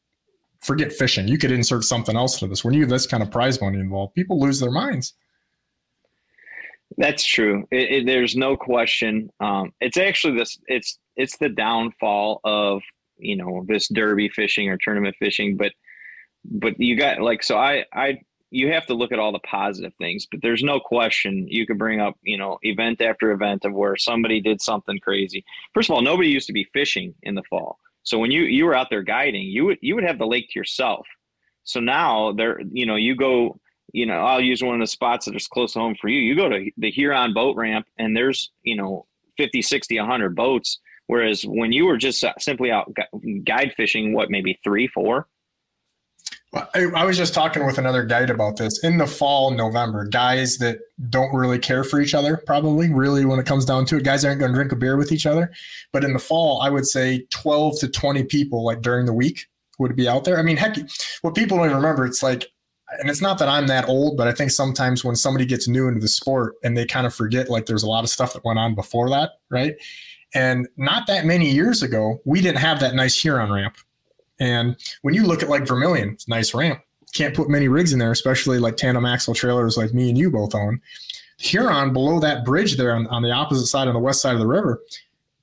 [0.61, 2.65] forget fishing, you could insert something else to this.
[2.65, 5.15] When you have this kind of prize money involved, people lose their minds.
[6.97, 7.67] That's true.
[7.71, 9.31] It, it, there's no question.
[9.41, 10.59] Um, it's actually this.
[10.67, 12.83] It's it's the downfall of
[13.19, 15.57] you know this derby fishing or tournament fishing.
[15.57, 15.73] But
[16.45, 18.19] but you got like so I I
[18.51, 20.27] you have to look at all the positive things.
[20.31, 23.97] But there's no question you could bring up you know event after event of where
[23.97, 25.45] somebody did something crazy.
[25.75, 27.79] First of all, nobody used to be fishing in the fall.
[28.03, 30.49] So when you you were out there guiding, you would you would have the lake
[30.51, 31.07] to yourself.
[31.65, 33.61] So now there you know you go
[33.93, 36.21] you know, I'll use one of the spots that is close to home for you.
[36.21, 39.07] You go to the Huron boat ramp and there's, you know,
[39.39, 40.79] 50, 60, 100 boats.
[41.07, 42.93] Whereas when you were just simply out
[43.45, 45.27] guide fishing, what, maybe three, four?
[46.55, 48.83] I, was just talking with another guide about this.
[48.83, 50.79] In the fall, November, guys that
[51.11, 54.25] don't really care for each other, probably really when it comes down to it, guys
[54.25, 55.51] aren't going to drink a beer with each other.
[55.93, 59.47] But in the fall, I would say 12 to 20 people, like during the week,
[59.79, 60.39] would be out there.
[60.39, 60.77] I mean, heck,
[61.21, 62.47] what people don't remember, it's like,
[62.99, 65.87] and it's not that I'm that old, but I think sometimes when somebody gets new
[65.87, 68.45] into the sport and they kind of forget, like there's a lot of stuff that
[68.45, 69.75] went on before that, right?
[70.35, 73.77] And not that many years ago, we didn't have that nice Huron ramp
[74.41, 76.81] and when you look at like Vermilion, it's a nice ramp.
[77.15, 80.31] Can't put many rigs in there, especially like tandem axle trailers like me and you
[80.31, 80.81] both own.
[81.39, 84.41] Huron, below that bridge there on, on the opposite side, on the west side of
[84.41, 84.81] the river,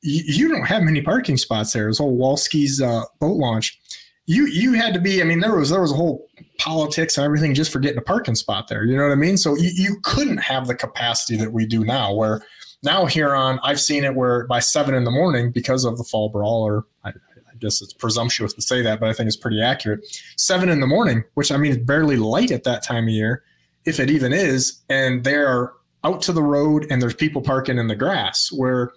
[0.01, 1.89] you, you don't have many parking spots there.
[1.89, 3.79] It's old Walski's uh, boat launch.
[4.27, 5.21] You you had to be.
[5.21, 6.27] I mean, there was there was a whole
[6.57, 8.83] politics and everything just for getting a parking spot there.
[8.83, 9.37] You know what I mean?
[9.37, 12.11] So you, you couldn't have the capacity that we do now.
[12.13, 12.41] Where
[12.81, 16.29] now Huron, I've seen it where by seven in the morning because of the fall
[16.29, 17.13] brawl, or I,
[17.55, 20.01] I guess it's presumptuous to say that, but I think it's pretty accurate.
[20.37, 23.43] Seven in the morning, which I mean barely light at that time of year,
[23.85, 25.71] if it even is, and they're
[26.03, 28.91] out to the road and there's people parking in the grass where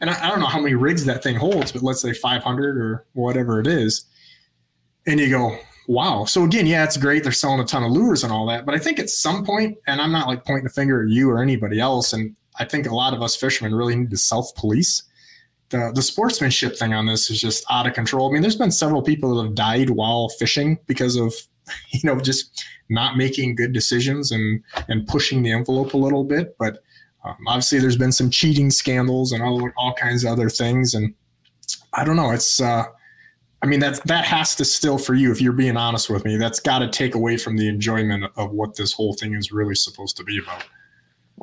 [0.00, 2.76] and I, I, don't know how many rigs that thing holds, but let's say 500
[2.76, 4.04] or whatever it is.
[5.06, 6.24] And you go, wow.
[6.24, 7.22] So again, yeah, it's great.
[7.22, 8.66] They're selling a ton of lures and all that.
[8.66, 11.30] But I think at some point, and I'm not like pointing a finger at you
[11.30, 14.52] or anybody else, and I think a lot of us fishermen really need to self
[14.56, 15.04] police
[15.72, 18.28] the, the sportsmanship thing on this is just out of control.
[18.28, 21.34] I mean, there's been several people that have died while fishing because of,
[21.90, 26.56] you know, just not making good decisions and and pushing the envelope a little bit.
[26.58, 26.82] But
[27.24, 30.94] um, obviously, there's been some cheating scandals and all all kinds of other things.
[30.94, 31.14] And
[31.94, 32.30] I don't know.
[32.30, 32.84] It's, uh,
[33.62, 36.36] I mean, that's that has to still for you, if you're being honest with me,
[36.36, 39.74] that's got to take away from the enjoyment of what this whole thing is really
[39.74, 40.64] supposed to be about.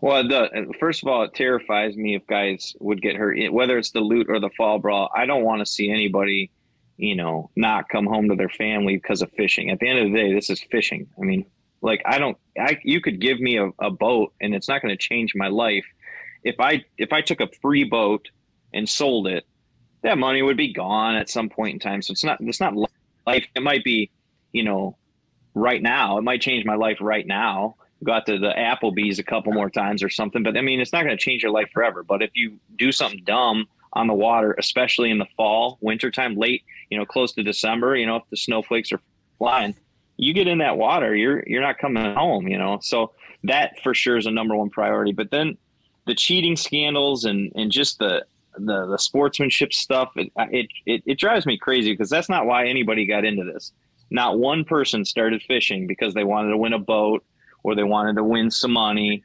[0.01, 3.91] Well, the first of all, it terrifies me if guys would get hurt, whether it's
[3.91, 5.09] the loot or the fall brawl.
[5.13, 6.51] I don't want to see anybody,
[6.95, 9.69] you know, not come home to their family because of fishing.
[9.69, 11.07] At the end of the day, this is fishing.
[11.17, 11.45] I mean,
[11.81, 14.93] like I don't, I you could give me a, a boat and it's not going
[14.93, 15.85] to change my life.
[16.45, 18.29] If I if I took a free boat
[18.73, 19.45] and sold it,
[20.03, 22.01] that money would be gone at some point in time.
[22.01, 22.73] So it's not it's not
[23.27, 23.45] life.
[23.53, 24.12] It might be,
[24.53, 24.97] you know,
[25.55, 26.17] right now.
[26.17, 30.03] It might change my life right now got to the Applebee's a couple more times
[30.03, 30.43] or something.
[30.43, 32.03] But I mean, it's not going to change your life forever.
[32.03, 36.63] But if you do something dumb on the water, especially in the fall, wintertime, late,
[36.89, 39.01] you know, close to December, you know, if the snowflakes are
[39.38, 39.75] flying,
[40.17, 42.79] you get in that water, you're you're not coming home, you know.
[42.81, 43.13] So
[43.45, 45.13] that for sure is a number one priority.
[45.13, 45.57] But then
[46.05, 48.25] the cheating scandals and and just the
[48.57, 52.67] the, the sportsmanship stuff, it, it, it, it drives me crazy because that's not why
[52.67, 53.71] anybody got into this.
[54.09, 57.23] Not one person started fishing because they wanted to win a boat
[57.63, 59.24] or they wanted to win some money.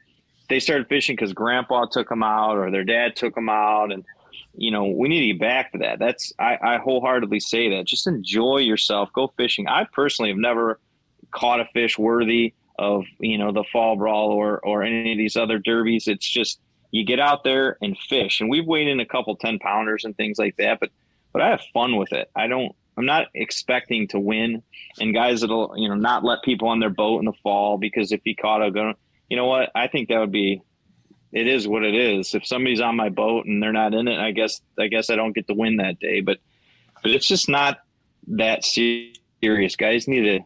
[0.49, 3.91] They started fishing because grandpa took them out or their dad took them out.
[3.91, 4.05] And,
[4.55, 5.99] you know, we need to get back to that.
[5.99, 7.85] That's, I, I wholeheartedly say that.
[7.85, 9.11] Just enjoy yourself.
[9.13, 9.67] Go fishing.
[9.67, 10.79] I personally have never
[11.31, 15.35] caught a fish worthy of, you know, the fall brawl or, or any of these
[15.35, 16.07] other derbies.
[16.07, 16.59] It's just,
[16.91, 18.41] you get out there and fish.
[18.41, 20.91] And we've weighed in a couple 10 pounders and things like that, but,
[21.33, 22.29] but I have fun with it.
[22.35, 24.63] I don't, I'm not expecting to win.
[24.99, 28.11] And guys that'll, you know, not let people on their boat in the fall because
[28.11, 28.95] if he caught a gun,
[29.29, 29.71] you know what?
[29.75, 30.61] I think that would be
[31.31, 32.33] it is what it is.
[32.33, 35.15] If somebody's on my boat and they're not in it, I guess I guess I
[35.15, 36.21] don't get to win that day.
[36.21, 36.39] But
[37.01, 37.79] but it's just not
[38.27, 39.75] that serious.
[39.75, 40.39] Guys need to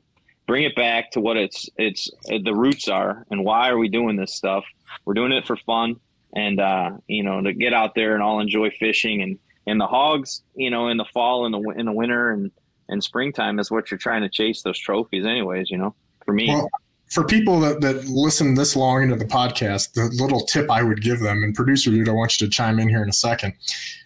[0.48, 4.16] bring it back to what it's it's the roots are and why are we doing
[4.16, 4.66] this stuff?
[5.06, 5.98] We're doing it for fun
[6.34, 9.38] and uh, you know to get out there and all enjoy fishing and
[9.70, 12.52] and the hogs, you know, in the fall and the in the winter and
[12.90, 15.70] and springtime is what you're trying to chase those trophies, anyways.
[15.70, 16.48] You know, for me.
[16.48, 16.70] Well,
[17.10, 21.02] for people that, that listen this long into the podcast, the little tip I would
[21.02, 23.54] give them, and producer dude, I want you to chime in here in a second.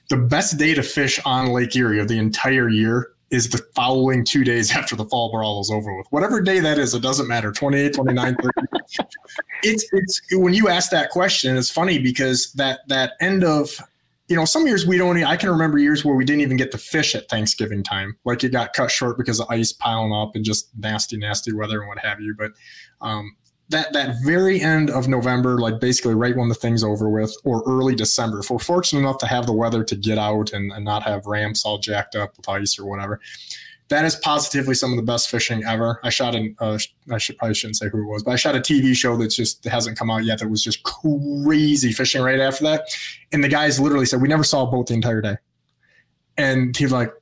[0.10, 4.24] The best day to fish on Lake Erie of the entire year is the following
[4.24, 6.08] two days after the fall brawl is over with.
[6.12, 8.50] Whatever day that is, it doesn't matter 28, 29, 30.
[9.64, 13.78] it's, it's when you ask that question, it's funny because that, that end of
[14.28, 15.22] you know, some years we don't.
[15.24, 18.18] I can remember years where we didn't even get to fish at Thanksgiving time.
[18.24, 21.80] Like it got cut short because of ice piling up and just nasty, nasty weather
[21.80, 22.34] and what have you.
[22.38, 22.54] But
[23.02, 23.36] um,
[23.70, 27.64] that that very end of November, like basically right when the thing's over with, or
[27.68, 30.86] early December, if we're fortunate enough to have the weather to get out and, and
[30.86, 33.20] not have ramps all jacked up with ice or whatever,
[33.94, 36.00] that is positively some of the best fishing ever.
[36.04, 36.80] I shot an uh,
[37.12, 39.28] I should probably shouldn't say who it was, but I shot a TV show that
[39.28, 42.88] just hasn't come out yet that was just crazy fishing right after that.
[43.32, 45.38] And the guys literally said we never saw a boat the entire day.
[46.38, 47.14] And he's like,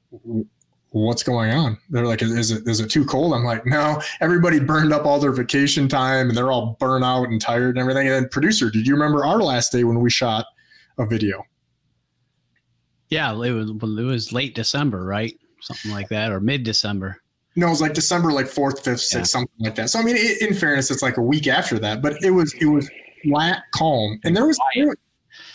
[0.91, 4.59] "What's going on?" They're like, "Is it is it too cold?" I'm like, "No, everybody
[4.59, 8.07] burned up all their vacation time and they're all burnt out and tired and everything."
[8.07, 10.45] And then producer, did you remember our last day when we shot
[10.97, 11.43] a video?
[13.09, 15.37] Yeah, it was it was late December, right?
[15.61, 17.17] Something like that, or mid December.
[17.55, 19.23] No, it was like December, like fourth, fifth, sixth, yeah.
[19.23, 19.89] something like that.
[19.89, 22.53] So I mean, it, in fairness, it's like a week after that, but it was
[22.55, 22.89] it was
[23.23, 24.95] flat calm, and there was there,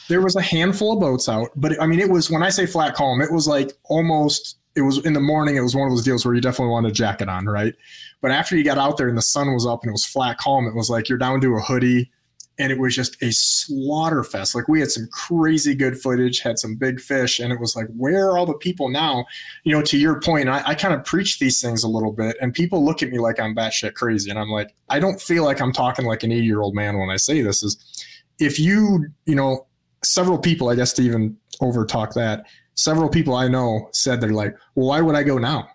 [0.08, 2.66] there was a handful of boats out, but I mean, it was when I say
[2.66, 4.58] flat calm, it was like almost.
[4.74, 5.56] It was in the morning.
[5.56, 7.72] It was one of those deals where you definitely wanted a jacket on, right?
[8.20, 10.36] But after you got out there and the sun was up and it was flat
[10.36, 12.12] calm, it was like you're down to a hoodie,
[12.58, 14.54] and it was just a slaughter fest.
[14.54, 17.86] Like we had some crazy good footage, had some big fish, and it was like,
[17.96, 19.26] where are all the people now?
[19.64, 22.36] You know, to your point, I, I kind of preach these things a little bit,
[22.40, 25.44] and people look at me like I'm batshit crazy, and I'm like, I don't feel
[25.44, 27.62] like I'm talking like an 80 year old man when I say this.
[27.62, 28.06] Is
[28.38, 29.66] if you, you know,
[30.02, 34.30] several people, I guess, to even over talk that, several people I know said they're
[34.30, 35.68] like, well, why would I go now?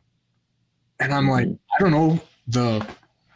[0.99, 1.55] And I'm like, mm-hmm.
[1.77, 2.19] I don't know.
[2.47, 2.85] The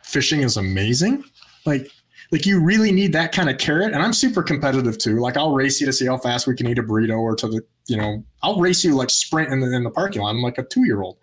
[0.03, 1.23] fishing is amazing.
[1.65, 1.89] Like
[2.31, 3.93] like you really need that kind of carrot.
[3.93, 5.19] And I'm super competitive too.
[5.19, 7.47] Like I'll race you to see how fast we can eat a burrito or to
[7.47, 10.31] the, you know, I'll race you like sprint in the, in the parking lot.
[10.31, 11.17] I'm like a two year old,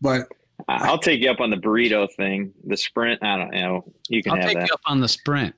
[0.00, 0.28] but
[0.68, 2.52] I'll take you up on the burrito thing.
[2.66, 3.84] The sprint, I don't know.
[4.08, 4.68] You can I'll have take that.
[4.68, 5.54] you up on the sprint.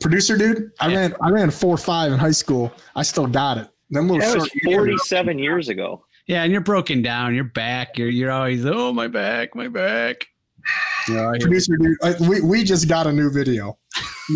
[0.00, 2.72] Producer dude, I ran I ran four five in high school.
[2.94, 3.68] I still got it.
[3.90, 6.04] Them little that was 47 years ago.
[6.26, 7.34] Yeah, and you're broken down.
[7.34, 7.96] Your back.
[7.96, 10.26] You're you're always oh my back, my back.
[11.08, 13.78] Yeah, Producer dude, we, we just got a new video.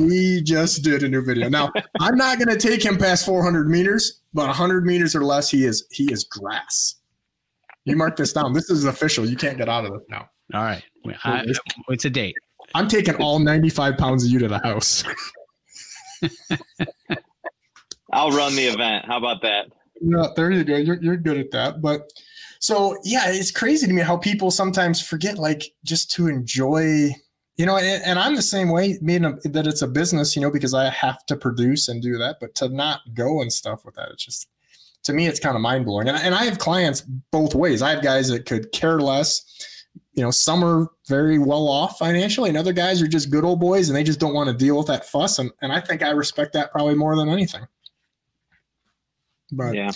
[0.01, 1.49] We just did a new video.
[1.49, 1.71] Now,
[2.01, 5.65] I'm not going to take him past 400 meters, but 100 meters or less, he
[5.65, 6.97] is he is grass.
[7.85, 8.53] You mark this down.
[8.53, 9.27] This is official.
[9.27, 10.31] You can't get out of this now.
[10.55, 10.83] All right.
[11.25, 11.45] I,
[11.89, 12.37] it's a date.
[12.75, 15.05] I'm taking all 95 pounds of you to the house.
[18.13, 19.05] I'll run the event.
[19.07, 19.67] How about that?
[20.01, 20.77] Yeah, there you go.
[20.77, 21.83] You're, you're good at that.
[21.83, 22.11] But
[22.63, 27.11] so yeah, it's crazy to me how people sometimes forget like just to enjoy,
[27.57, 30.51] you know, and, and I'm the same way, meaning that it's a business, you know,
[30.51, 33.97] because I have to produce and do that, but to not go and stuff with
[33.97, 34.49] that, it's just
[35.03, 36.07] to me, it's kind of mind blowing.
[36.07, 37.01] And, and I have clients
[37.33, 37.83] both ways.
[37.83, 39.45] I have guys that could care less.
[40.15, 43.59] You know, some are very well off financially, and other guys are just good old
[43.59, 45.41] boys and they just don't want to deal with that fuss.
[45.41, 47.67] And, and I think I respect that probably more than anything.
[49.51, 49.91] But yeah,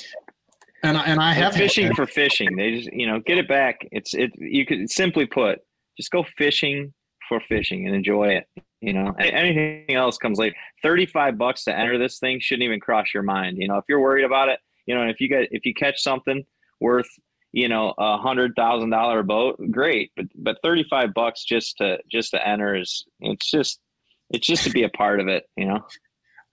[0.87, 2.57] and I, and I have fishing for fishing.
[2.57, 3.87] They just you know get it back.
[3.93, 4.31] It's it.
[4.37, 5.61] You could simply put,
[5.97, 6.93] just go fishing
[7.29, 8.47] for fishing and enjoy it.
[8.81, 10.55] You know, anything else comes later.
[10.83, 13.59] Thirty-five bucks to enter this thing shouldn't even cross your mind.
[13.59, 16.03] You know, if you're worried about it, you know, if you get if you catch
[16.03, 16.45] something
[16.81, 17.09] worth
[17.53, 20.13] you know a hundred thousand dollar boat, great.
[20.17, 23.81] But but thirty-five bucks just to just to enter is it's just
[24.31, 25.45] it's just to be a part of it.
[25.57, 25.87] You know.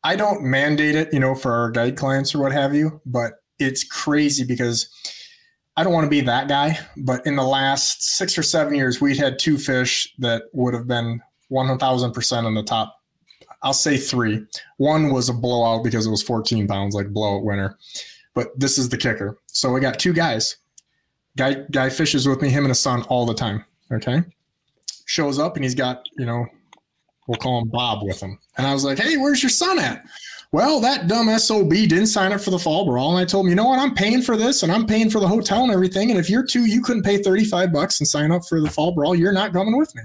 [0.05, 3.35] I don't mandate it, you know, for our guide clients or what have you, but
[3.59, 4.89] it's crazy because
[5.75, 9.01] I don't want to be that guy, but in the last six or seven years,
[9.01, 12.95] we'd had two fish that would have been 1000% in the top.
[13.63, 14.45] I'll say three.
[14.77, 17.77] One was a blowout because it was 14 pounds, like blowout winner.
[18.35, 19.39] But this is the kicker.
[19.47, 20.57] So we got two guys.
[21.37, 23.65] Guy guy fishes with me, him and his son all the time.
[23.91, 24.21] Okay.
[25.05, 26.45] Shows up and he's got, you know,
[27.27, 28.37] we'll call him Bob with him.
[28.57, 30.03] And I was like, hey, where's your son at?
[30.53, 33.09] Well, that dumb SOB didn't sign up for the fall brawl.
[33.09, 33.79] And I told him, you know what?
[33.79, 36.11] I'm paying for this and I'm paying for the hotel and everything.
[36.11, 38.91] And if you're two, you couldn't pay 35 bucks and sign up for the fall
[38.91, 39.15] brawl.
[39.15, 40.03] You're not coming with me.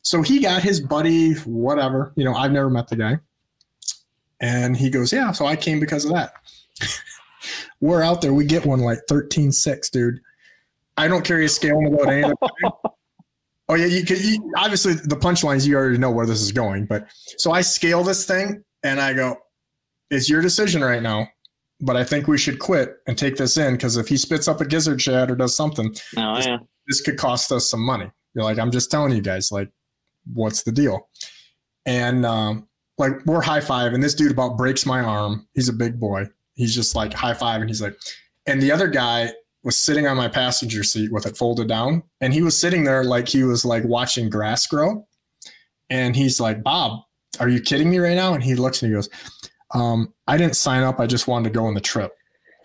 [0.00, 2.14] So he got his buddy, whatever.
[2.16, 3.18] You know, I've never met the guy.
[4.40, 5.32] And he goes, yeah.
[5.32, 6.32] So I came because of that.
[7.82, 8.32] We're out there.
[8.32, 10.18] We get one like 13 6, dude.
[10.96, 12.34] I don't carry a scale in the boat anything.
[13.66, 17.06] Oh yeah, you, you obviously the punchlines you already know where this is going, but
[17.38, 19.38] so I scale this thing and I go,
[20.14, 21.28] it's your decision right now.
[21.80, 24.60] But I think we should quit and take this in because if he spits up
[24.60, 26.58] a gizzard shad or does something, oh, this, yeah.
[26.86, 28.10] this could cost us some money.
[28.32, 29.70] You're like, I'm just telling you guys, like,
[30.32, 31.08] what's the deal?
[31.84, 35.46] And um, like we're high five, and this dude about breaks my arm.
[35.52, 36.28] He's a big boy.
[36.54, 37.96] He's just like high five, and he's like,
[38.46, 39.32] and the other guy
[39.64, 43.04] was sitting on my passenger seat with it folded down, and he was sitting there
[43.04, 45.06] like he was like watching grass grow.
[45.90, 47.02] And he's like, Bob,
[47.40, 48.32] are you kidding me right now?
[48.32, 49.08] And he looks and he goes,
[49.74, 51.00] um, I didn't sign up.
[51.00, 52.12] I just wanted to go on the trip,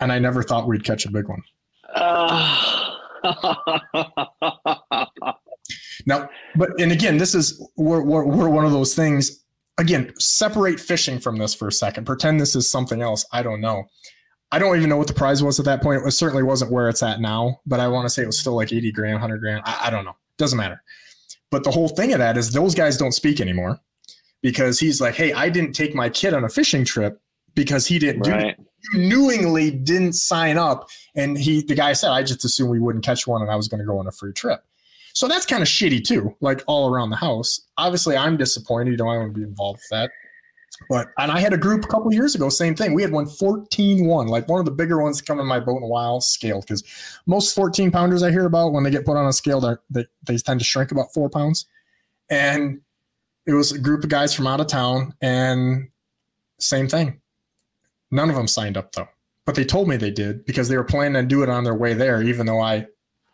[0.00, 1.42] and I never thought we'd catch a big one.
[1.94, 2.86] Uh.
[6.06, 9.44] now, but and again, this is we're, we're, we're one of those things.
[9.78, 12.04] Again, separate fishing from this for a second.
[12.04, 13.24] Pretend this is something else.
[13.32, 13.84] I don't know.
[14.52, 16.04] I don't even know what the prize was at that point.
[16.06, 18.56] It certainly wasn't where it's at now, but I want to say it was still
[18.56, 19.62] like 80 grand, 100 grand.
[19.64, 20.16] I, I don't know.
[20.38, 20.82] Doesn't matter.
[21.50, 23.80] But the whole thing of that is those guys don't speak anymore
[24.42, 27.20] because he's like, hey, I didn't take my kid on a fishing trip
[27.54, 28.56] because he didn't right.
[28.56, 29.08] do it.
[29.08, 30.88] knowingly didn't sign up.
[31.14, 33.68] And he, the guy said, I just assumed we wouldn't catch one and I was
[33.68, 34.64] going to go on a free trip.
[35.12, 37.60] So that's kind of shitty too, like all around the house.
[37.76, 38.92] Obviously, I'm disappointed.
[38.92, 40.10] You know, I want to be involved with that.
[40.88, 42.94] But and I had a group a couple years ago, same thing.
[42.94, 45.76] We had one 14-1, like one of the bigger ones to come in my boat
[45.76, 46.82] in a while, scaled because
[47.26, 49.60] most 14 pounders I hear about when they get put on a scale,
[49.90, 51.66] they they tend to shrink about four pounds.
[52.30, 52.80] And
[53.46, 55.88] it was a group of guys from out of town, and
[56.58, 57.20] same thing.
[58.10, 59.08] None of them signed up though,
[59.46, 61.74] but they told me they did because they were planning to do it on their
[61.74, 62.86] way there, even though I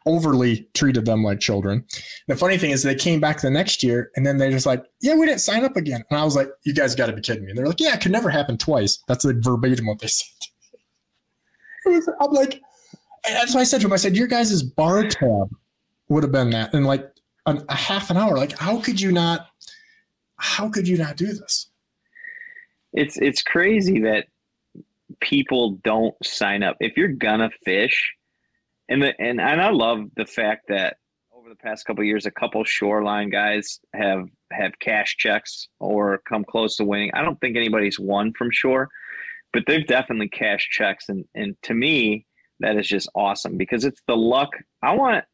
[0.06, 1.84] overly treated them like children.
[2.28, 4.84] The funny thing is, they came back the next year and then they're just like,
[5.00, 6.04] Yeah, we didn't sign up again.
[6.10, 7.50] And I was like, You guys got to be kidding me.
[7.50, 8.98] And they're like, Yeah, it could never happen twice.
[9.08, 10.26] That's like verbatim what they said.
[11.84, 12.62] Was, I'm like,
[13.28, 15.50] That's why I said to him, I said, Your guys' bar tab
[16.08, 17.04] would have been that in like
[17.46, 18.36] an, a half an hour.
[18.36, 19.48] Like, how could you not?
[20.36, 21.68] How could you not do this?
[22.92, 24.26] It's it's crazy that
[25.20, 26.76] people don't sign up.
[26.80, 28.12] If you're gonna fish,
[28.88, 30.96] and the and, and I love the fact that
[31.34, 36.44] over the past couple years, a couple shoreline guys have have cash checks or come
[36.44, 37.10] close to winning.
[37.14, 38.88] I don't think anybody's won from shore,
[39.52, 42.26] but they've definitely cash checks, and and to me,
[42.60, 44.50] that is just awesome because it's the luck.
[44.82, 45.24] I want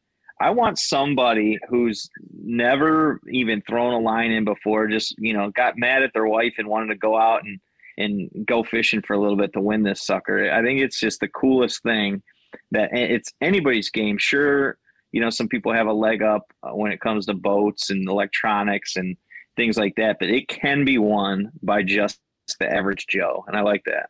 [0.43, 5.77] I want somebody who's never even thrown a line in before, just you know, got
[5.77, 7.59] mad at their wife and wanted to go out and
[7.97, 10.51] and go fishing for a little bit to win this sucker.
[10.51, 12.21] I think it's just the coolest thing
[12.71, 14.17] that it's anybody's game.
[14.17, 14.77] Sure,
[15.13, 18.09] you know, some people have a leg up uh, when it comes to boats and
[18.09, 19.15] electronics and
[19.55, 22.19] things like that, but it can be won by just
[22.59, 23.45] the average Joe.
[23.47, 24.09] And I like that.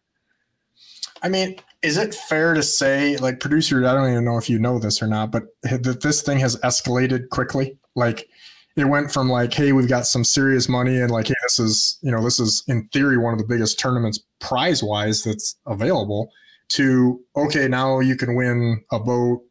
[1.21, 4.57] I mean, is it fair to say, like, producer, I don't even know if you
[4.57, 7.77] know this or not, but that this thing has escalated quickly?
[7.95, 8.27] Like,
[8.75, 11.99] it went from like, hey, we've got some serious money, and like, hey, this is,
[12.01, 16.31] you know, this is in theory one of the biggest tournaments prize wise that's available
[16.69, 19.43] to okay, now you can win a boat.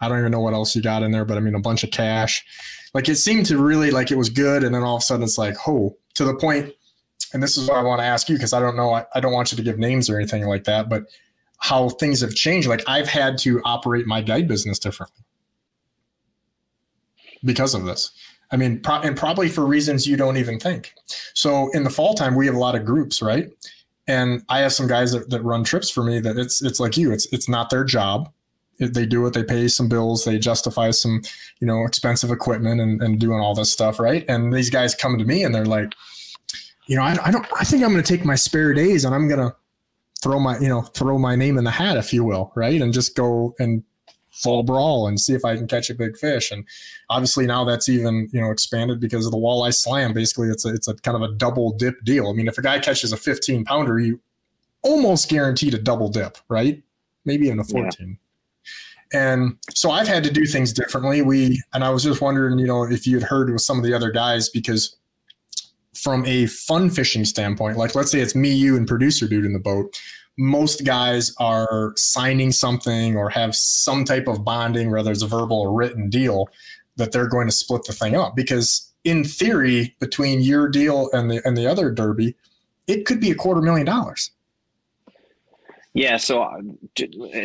[0.00, 1.84] I don't even know what else you got in there, but I mean a bunch
[1.84, 2.44] of cash.
[2.92, 5.22] Like it seemed to really like it was good, and then all of a sudden
[5.22, 6.72] it's like, oh, to the point.
[7.32, 9.20] And this is what I want to ask you because I don't know, I, I
[9.20, 11.04] don't want you to give names or anything like that, but
[11.58, 12.68] how things have changed.
[12.68, 15.24] Like I've had to operate my guide business differently
[17.44, 18.10] because of this.
[18.52, 20.92] I mean, pro- and probably for reasons you don't even think.
[21.34, 23.50] So in the fall time, we have a lot of groups, right?
[24.06, 26.96] and I have some guys that, that run trips for me that it's it's like
[26.96, 28.30] you, it's it's not their job.
[28.78, 31.22] They do it, they pay some bills, they justify some,
[31.60, 34.22] you know, expensive equipment and, and doing all this stuff, right?
[34.28, 35.94] And these guys come to me and they're like,
[36.86, 39.28] you know, I, I don't I think I'm gonna take my spare days and I'm
[39.28, 39.56] gonna
[40.26, 42.82] throw my, you know, throw my name in the hat, if you will, right?
[42.82, 43.84] And just go and
[44.32, 46.50] full brawl and see if I can catch a big fish.
[46.50, 46.64] And
[47.08, 50.12] obviously now that's even you know expanded because of the walleye slam.
[50.12, 52.28] Basically, it's a it's a kind of a double dip deal.
[52.28, 54.20] I mean, if a guy catches a 15 pounder, you
[54.82, 56.82] almost guaranteed a double dip, right?
[57.24, 58.18] Maybe even a 14.
[59.12, 59.32] Yeah.
[59.32, 61.22] And so I've had to do things differently.
[61.22, 63.84] We and I was just wondering, you know, if you had heard with some of
[63.84, 64.96] the other guys because
[65.96, 69.52] from a fun fishing standpoint, like let's say it's me, you, and producer dude in
[69.52, 69.98] the boat,
[70.38, 75.60] most guys are signing something or have some type of bonding, whether it's a verbal
[75.60, 76.48] or written deal,
[76.96, 78.36] that they're going to split the thing up.
[78.36, 82.34] Because in theory, between your deal and the and the other derby,
[82.86, 84.30] it could be a quarter million dollars.
[85.94, 86.46] Yeah, so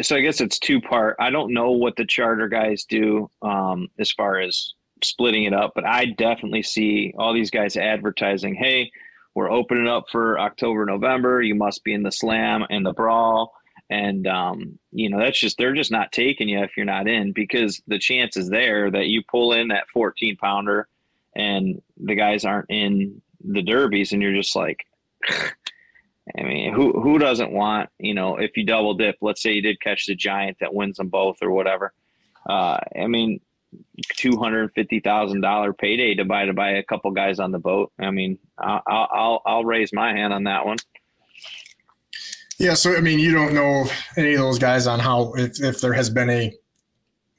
[0.01, 1.15] so I guess it's two part.
[1.19, 4.73] I don't know what the charter guys do um, as far as
[5.03, 8.91] splitting it up, but I definitely see all these guys advertising, "Hey,
[9.33, 11.41] we're opening up for October, November.
[11.41, 13.53] You must be in the slam and the brawl.
[13.89, 17.33] And, um, you know, that's just, they're just not taking you if you're not in
[17.33, 20.87] because the chance is there that you pull in that 14 pounder
[21.35, 24.85] and the guys aren't in the derbies and you're just like,
[26.37, 29.61] I mean, who, who doesn't want, you know, if you double dip, let's say you
[29.61, 31.93] did catch the giant that wins them both or whatever.
[32.47, 33.41] Uh, I mean,
[34.15, 37.91] two hundred fifty thousand dollar payday divided by a couple guys on the boat.
[37.99, 40.77] I mean, I'll, I'll I'll raise my hand on that one.
[42.57, 43.85] Yeah, so I mean, you don't know
[44.17, 46.53] any of those guys on how if, if there has been a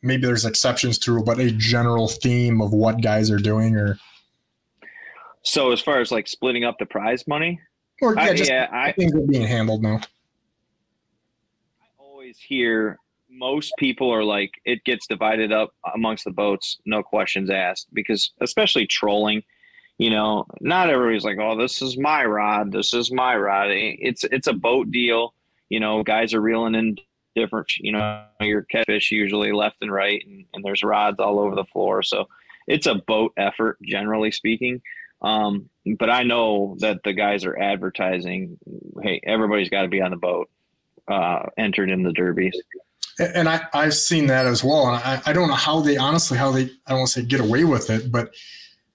[0.03, 3.99] maybe there's exceptions to, but a general theme of what guys are doing, or
[5.43, 7.61] so as far as like splitting up the prize money,
[8.01, 10.01] or yeah, I, just yeah, I, things are being handled now.
[11.81, 12.99] I always hear
[13.33, 18.33] most people are like it gets divided up amongst the boats no questions asked because
[18.41, 19.43] especially trolling
[19.99, 23.69] you know not everybody's like oh this is my rod this is my rod.
[23.71, 25.35] It's it's a boat deal
[25.69, 26.97] you know guys are reeling in
[27.35, 31.55] different you know your catfish usually left and right and, and there's rods all over
[31.55, 32.03] the floor.
[32.03, 32.29] So
[32.67, 34.83] it's a boat effort generally speaking.
[35.23, 38.59] Um, but i know that the guys are advertising
[39.03, 40.51] hey everybody's got to be on the boat
[41.09, 42.61] uh, entered in the derbies
[43.19, 44.87] and I, I've seen that as well.
[44.87, 47.27] And I, I don't know how they honestly how they I don't want to say
[47.27, 48.35] get away with it, but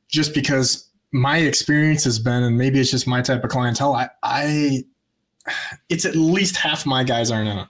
[0.07, 3.95] just because my experience has been, and maybe it's just my type of clientele.
[3.95, 4.83] I, I
[5.89, 7.67] it's at least half my guys aren't in it.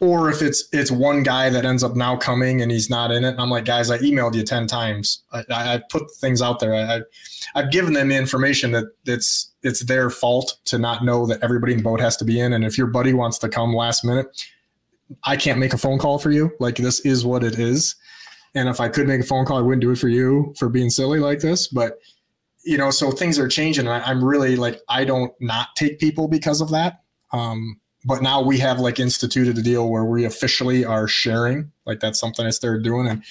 [0.00, 3.24] Or if it's it's one guy that ends up now coming and he's not in
[3.24, 5.22] it, and I'm like, guys, I emailed you ten times.
[5.32, 6.74] I, I put things out there.
[6.74, 7.00] I,
[7.54, 11.78] I've given them information that it's it's their fault to not know that everybody in
[11.78, 12.52] the boat has to be in.
[12.52, 14.46] And if your buddy wants to come last minute,
[15.24, 16.50] I can't make a phone call for you.
[16.60, 17.96] Like this is what it is.
[18.54, 20.68] And if I could make a phone call, I wouldn't do it for you for
[20.68, 21.68] being silly like this.
[21.68, 21.98] But
[22.64, 23.86] you know, so things are changing.
[23.86, 27.02] And I, am really like, I don't not take people because of that.
[27.32, 31.70] Um, but now we have like instituted a deal where we officially are sharing.
[31.86, 33.06] Like that's something I started doing.
[33.06, 33.22] And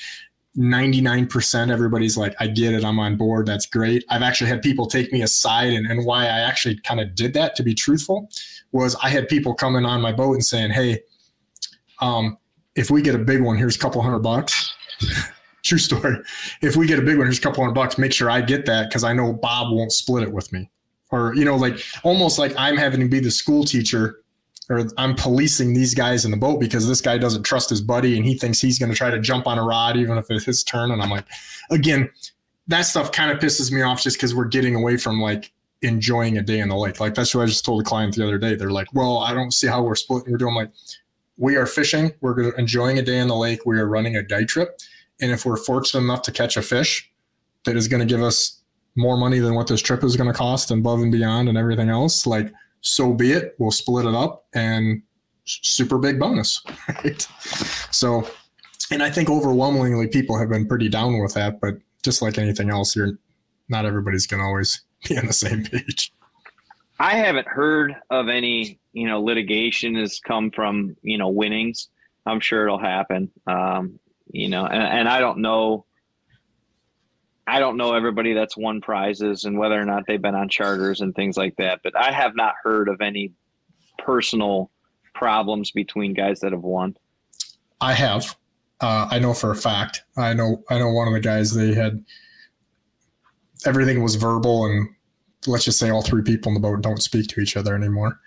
[0.57, 2.83] 99% everybody's like, I get it.
[2.83, 3.45] I'm on board.
[3.45, 4.03] That's great.
[4.09, 5.73] I've actually had people take me aside.
[5.73, 8.29] And, and why I actually kind of did that, to be truthful,
[8.71, 11.01] was I had people coming on my boat and saying, Hey,
[11.99, 12.37] um,
[12.75, 14.75] if we get a big one, here's a couple hundred bucks.
[15.63, 16.17] True story.
[16.61, 17.97] If we get a big one, here's a couple hundred bucks.
[17.97, 20.69] Make sure I get that because I know Bob won't split it with me.
[21.11, 24.21] Or, you know, like almost like I'm having to be the school teacher
[24.69, 28.17] or I'm policing these guys in the boat because this guy doesn't trust his buddy
[28.17, 30.45] and he thinks he's going to try to jump on a rod even if it's
[30.45, 30.91] his turn.
[30.91, 31.25] And I'm like,
[31.69, 32.09] again,
[32.67, 36.37] that stuff kind of pisses me off just because we're getting away from like enjoying
[36.37, 36.99] a day in the lake.
[36.99, 38.55] Like that's what I just told a client the other day.
[38.55, 40.31] They're like, well, I don't see how we're splitting.
[40.31, 40.71] We're doing like,
[41.37, 42.13] we are fishing.
[42.21, 43.65] We're enjoying a day in the lake.
[43.65, 44.79] We are running a day trip.
[45.21, 47.11] And if we're fortunate enough to catch a fish
[47.65, 48.61] that is going to give us
[48.95, 51.57] more money than what this trip is going to cost and above and beyond and
[51.57, 53.55] everything else, like– so be it.
[53.59, 55.01] We'll split it up and
[55.45, 56.61] super big bonus.
[56.87, 57.27] Right?
[57.91, 58.27] So,
[58.91, 62.69] and I think overwhelmingly people have been pretty down with that, but just like anything
[62.69, 63.17] else, you're
[63.69, 66.13] not everybody's going to always be on the same page.
[66.99, 71.89] I haven't heard of any, you know, litigation has come from, you know, winnings.
[72.25, 73.31] I'm sure it'll happen.
[73.45, 73.99] Um,
[74.31, 75.85] you know, and, and I don't know
[77.47, 80.99] I don't know everybody that's won prizes and whether or not they've been on charters
[80.99, 83.31] and things like that, but I have not heard of any
[83.97, 84.69] personal
[85.15, 86.97] problems between guys that have won.
[87.79, 88.35] I have.
[88.81, 90.03] Uh, I know for a fact.
[90.17, 90.61] I know.
[90.69, 91.53] I know one of the guys.
[91.53, 92.03] They had
[93.65, 94.89] everything was verbal, and
[95.47, 98.19] let's just say all three people in the boat don't speak to each other anymore.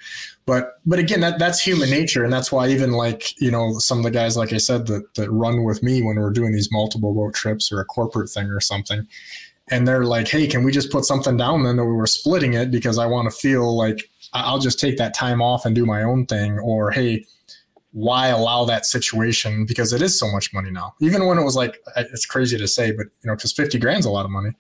[0.47, 3.99] But but again, that that's human nature, and that's why even like you know some
[3.99, 6.73] of the guys, like I said, that that run with me when we're doing these
[6.73, 9.07] multiple boat trips or a corporate thing or something,
[9.71, 12.55] and they're like, hey, can we just put something down then that we were splitting
[12.55, 15.87] it because I want to feel like I'll just take that time off and do
[15.87, 17.27] my own thing, or hey.
[17.93, 19.65] Why allow that situation?
[19.67, 20.95] Because it is so much money now.
[21.01, 24.07] Even when it was like, it's crazy to say, but you know, because fifty grand's
[24.07, 24.51] a lot of money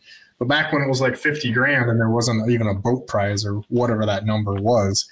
[0.40, 3.44] but back when it was like 50 grand and there wasn't even a boat prize
[3.44, 5.06] or whatever that number was,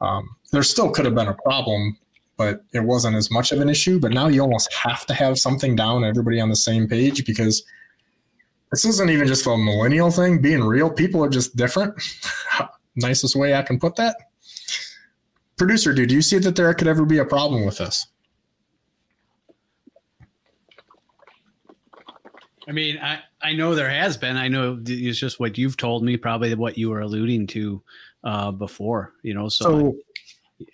[0.00, 1.96] um, there still could have been a problem,
[2.36, 4.00] but it wasn't as much of an issue.
[4.00, 7.64] But now you almost have to have something down, everybody on the same page because
[8.72, 10.42] this isn't even just a millennial thing.
[10.42, 11.94] Being real, people are just different.
[12.96, 14.16] Nicest way I can put that.
[15.56, 18.08] Producer, dude, do you see that there could ever be a problem with this?
[22.66, 24.36] I mean, I, I know there has been.
[24.36, 27.82] I know it's just what you've told me, probably what you were alluding to
[28.24, 29.12] uh, before.
[29.22, 29.96] You know, so, so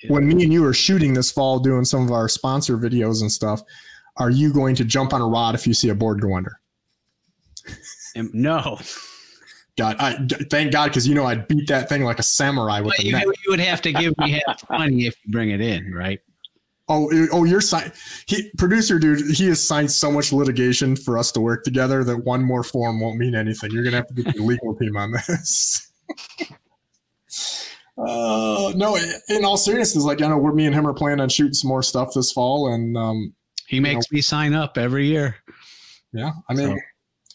[0.05, 3.23] I, when me and you are shooting this fall, doing some of our sponsor videos
[3.23, 3.63] and stuff,
[4.17, 6.61] are you going to jump on a rod if you see a board go under?
[8.33, 8.79] no.
[9.79, 12.89] God, I, thank God, because you know I'd beat that thing like a samurai with
[12.89, 13.25] well, the you, net.
[13.27, 16.21] You would have to give me half money if you bring it in, right?
[16.93, 17.93] Oh, oh, you're signed.
[18.27, 19.37] He producer dude.
[19.37, 22.99] He has signed so much litigation for us to work together that one more form
[22.99, 23.71] won't mean anything.
[23.71, 25.93] You're gonna have to get the legal team on this.
[27.97, 31.29] uh, no, in all seriousness, like I know we're me and him are planning on
[31.29, 33.35] shooting some more stuff this fall, and um,
[33.69, 35.37] he makes know, me sign up every year.
[36.13, 36.77] Yeah, I mean, so,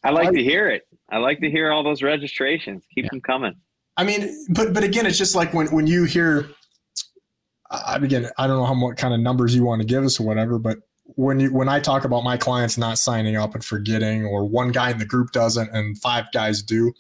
[0.03, 0.84] I like I, to hear it.
[1.10, 2.84] I like to hear all those registrations.
[2.93, 3.10] Keep yeah.
[3.12, 3.53] them coming.
[3.95, 6.49] I mean, but but again, it's just like when when you hear
[7.72, 8.30] I begin.
[8.38, 10.59] I don't know how what kind of numbers you want to give us or whatever,
[10.59, 10.80] but
[11.16, 14.72] when you when I talk about my clients not signing up and forgetting, or one
[14.72, 16.93] guy in the group doesn't and five guys do,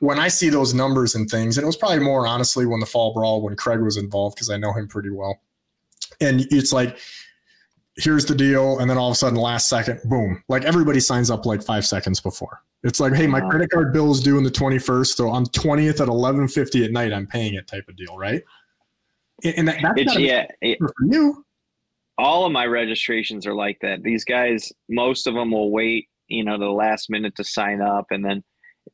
[0.00, 2.86] when I see those numbers and things, and it was probably more honestly when the
[2.86, 5.40] fall brawl when Craig was involved because I know him pretty well,
[6.20, 6.98] and it's like
[7.96, 11.30] here's the deal and then all of a sudden last second boom like everybody signs
[11.30, 14.44] up like five seconds before it's like hey my credit card bill is due on
[14.44, 18.16] the 21st so on 20th at 11.50 at night i'm paying it type of deal
[18.18, 18.42] right
[19.44, 21.44] and that, that's it's, yeah, it, for you.
[22.18, 24.02] All of my registrations are like that.
[24.02, 28.06] These guys, most of them will wait, you know, the last minute to sign up,
[28.10, 28.42] and then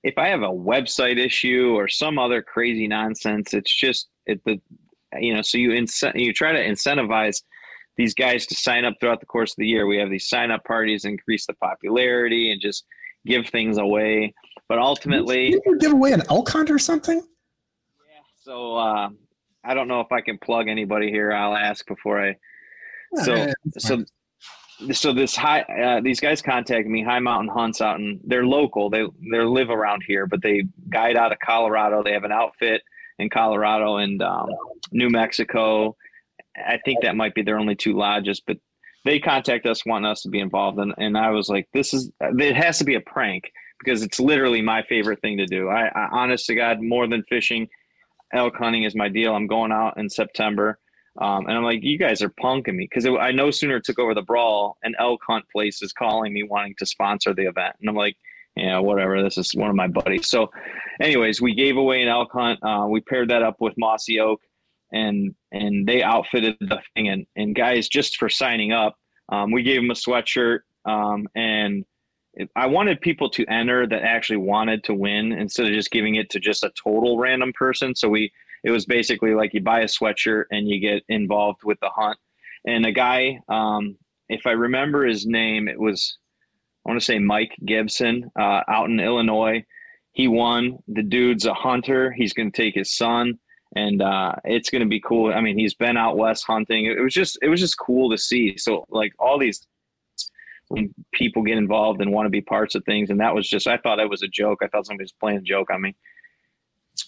[0.02, 4.60] if I have a website issue or some other crazy nonsense, it's just it the
[5.20, 5.42] you know.
[5.42, 7.42] So you incent you try to incentivize
[7.96, 9.86] these guys to sign up throughout the course of the year.
[9.86, 12.84] We have these sign up parties, increase the popularity, and just
[13.26, 14.34] give things away.
[14.68, 17.18] But ultimately, you give away an elk hunt or something?
[17.18, 18.20] Yeah.
[18.40, 19.10] So uh,
[19.64, 21.32] I don't know if I can plug anybody here.
[21.32, 22.36] I'll ask before I.
[23.24, 24.04] So so
[24.90, 28.90] so this high uh, these guys contacted me high mountain hunts out and they're local.
[28.90, 32.02] They they live around here but they guide out of colorado.
[32.02, 32.82] They have an outfit
[33.18, 34.48] in colorado and um,
[34.90, 35.96] new mexico.
[36.56, 38.56] I think that might be their only two lodges but
[39.04, 40.78] they contact us wanting us to be involved.
[40.78, 43.44] And, and i was like this is it has to be a prank
[43.78, 45.68] because it's literally my favorite thing to do.
[45.68, 47.68] I, I honest to god more than fishing
[48.32, 50.78] elk hunting is my deal i'm going out in september
[51.20, 54.14] um, and I'm like, you guys are punking me because I no sooner took over
[54.14, 57.88] the brawl, an elk hunt place is calling me wanting to sponsor the event, and
[57.88, 58.16] I'm like,
[58.56, 59.22] yeah, whatever.
[59.22, 60.28] This is one of my buddies.
[60.28, 60.50] So,
[61.00, 62.58] anyways, we gave away an elk hunt.
[62.62, 64.40] Uh, we paired that up with Mossy Oak,
[64.92, 67.08] and and they outfitted the thing.
[67.08, 68.96] And and guys, just for signing up,
[69.28, 71.84] um, we gave them a sweatshirt, um, and
[72.56, 76.30] I wanted people to enter that actually wanted to win instead of just giving it
[76.30, 77.94] to just a total random person.
[77.94, 78.32] So we
[78.64, 82.18] it was basically like you buy a sweatshirt and you get involved with the hunt.
[82.66, 83.96] And a guy, um,
[84.28, 86.16] if I remember his name, it was
[86.86, 89.64] I want to say Mike Gibson uh, out in Illinois.
[90.12, 90.78] He won.
[90.88, 92.12] The dude's a hunter.
[92.12, 93.38] He's going to take his son,
[93.76, 95.32] and uh, it's going to be cool.
[95.32, 96.86] I mean, he's been out west hunting.
[96.86, 98.56] It was just it was just cool to see.
[98.58, 99.66] So like all these
[100.72, 103.66] when people get involved and want to be parts of things, and that was just
[103.66, 104.60] I thought it was a joke.
[104.62, 105.94] I thought somebody was playing a joke on me.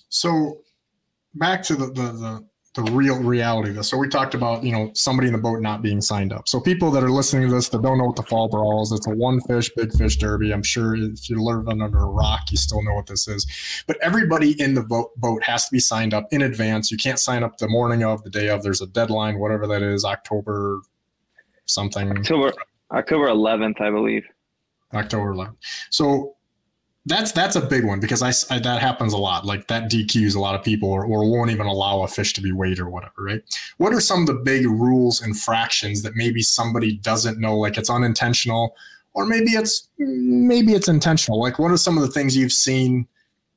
[0.09, 0.61] So
[1.35, 3.89] back to the, the the the real reality of this.
[3.89, 6.49] So we talked about, you know, somebody in the boat not being signed up.
[6.49, 8.91] So people that are listening to this that don't know what the fall brawl is,
[8.91, 10.53] it's a one fish, big fish derby.
[10.53, 13.47] I'm sure if you're living under a rock, you still know what this is.
[13.87, 16.91] But everybody in the boat boat has to be signed up in advance.
[16.91, 18.65] You can't sign up the morning of, the day of.
[18.65, 20.81] There's a deadline, whatever that is, October
[21.67, 22.11] something.
[22.11, 22.53] October
[22.95, 24.25] October 11th, I believe.
[24.95, 25.57] October 11th.
[25.91, 26.37] So
[27.07, 29.45] that's that's a big one because I, I- that happens a lot.
[29.45, 32.41] Like that DQs a lot of people or, or won't even allow a fish to
[32.41, 33.43] be weighed or whatever, right?
[33.77, 37.59] What are some of the big rules infractions that maybe somebody doesn't know?
[37.59, 38.75] Like it's unintentional,
[39.13, 41.39] or maybe it's maybe it's intentional.
[41.41, 43.07] Like what are some of the things you've seen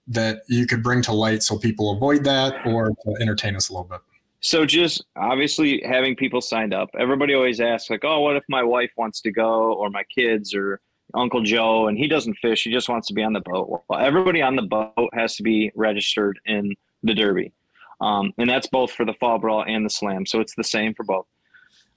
[0.10, 3.88] that you could bring to light so people avoid that or entertain us a little
[3.88, 4.02] bit?
[4.40, 6.90] So just obviously having people signed up.
[7.00, 10.54] Everybody always asks like, "Oh, what if my wife wants to go or my kids
[10.54, 10.80] or
[11.16, 14.00] Uncle Joe and he doesn't fish, he just wants to be on the boat." Well,
[14.00, 17.52] everybody on the boat has to be registered in the derby.
[18.00, 20.26] Um, and that's both for the fall brawl and the slam.
[20.26, 21.26] So it's the same for both.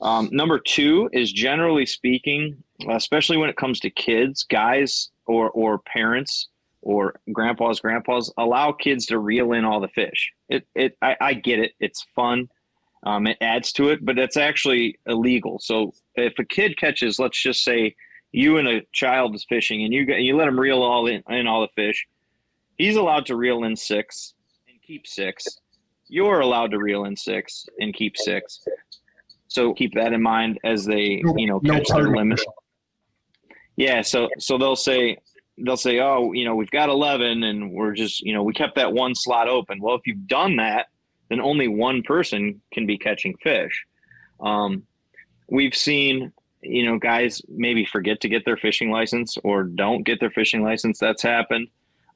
[0.00, 2.56] Um, number two is generally speaking,
[2.88, 6.48] especially when it comes to kids, guys or or parents
[6.82, 10.32] or grandpas, grandpas, allow kids to reel in all the fish.
[10.48, 11.72] It it I, I get it.
[11.80, 12.48] It's fun.
[13.04, 15.58] Um, it adds to it, but it's actually illegal.
[15.58, 17.94] So if a kid catches, let's just say
[18.32, 21.46] you and a child is fishing, and you you let him reel all in, in
[21.46, 22.06] all the fish,
[22.76, 24.34] he's allowed to reel in six
[24.68, 25.46] and keep six.
[26.08, 28.64] You're allowed to reel in six and keep six.
[29.48, 32.40] So keep that in mind as they you know No catch their limit.
[33.76, 35.16] Yeah, so so they'll say
[35.64, 38.76] they'll say, "Oh, you know, we've got 11 and we're just, you know, we kept
[38.76, 40.88] that one slot open." Well, if you've done that,
[41.28, 43.84] then only one person can be catching fish.
[44.40, 44.84] Um,
[45.48, 46.32] we've seen,
[46.62, 50.62] you know, guys maybe forget to get their fishing license or don't get their fishing
[50.62, 50.98] license.
[50.98, 51.68] That's happened.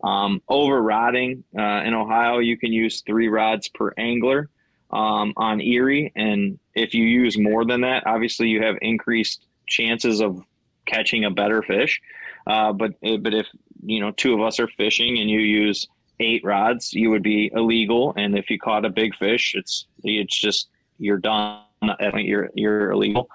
[0.03, 4.51] Um, over rodding uh, in Ohio, you can use three rods per angler
[4.91, 10.21] um, on Erie, and if you use more than that, obviously you have increased chances
[10.21, 10.43] of
[10.87, 12.01] catching a better fish.
[12.47, 13.47] Uh, but but if
[13.85, 15.87] you know two of us are fishing and you use
[16.21, 18.13] eight rods, you would be illegal.
[18.17, 20.69] And if you caught a big fish, it's it's just
[20.99, 21.61] you're done.
[21.83, 23.29] At that point, you're you're illegal.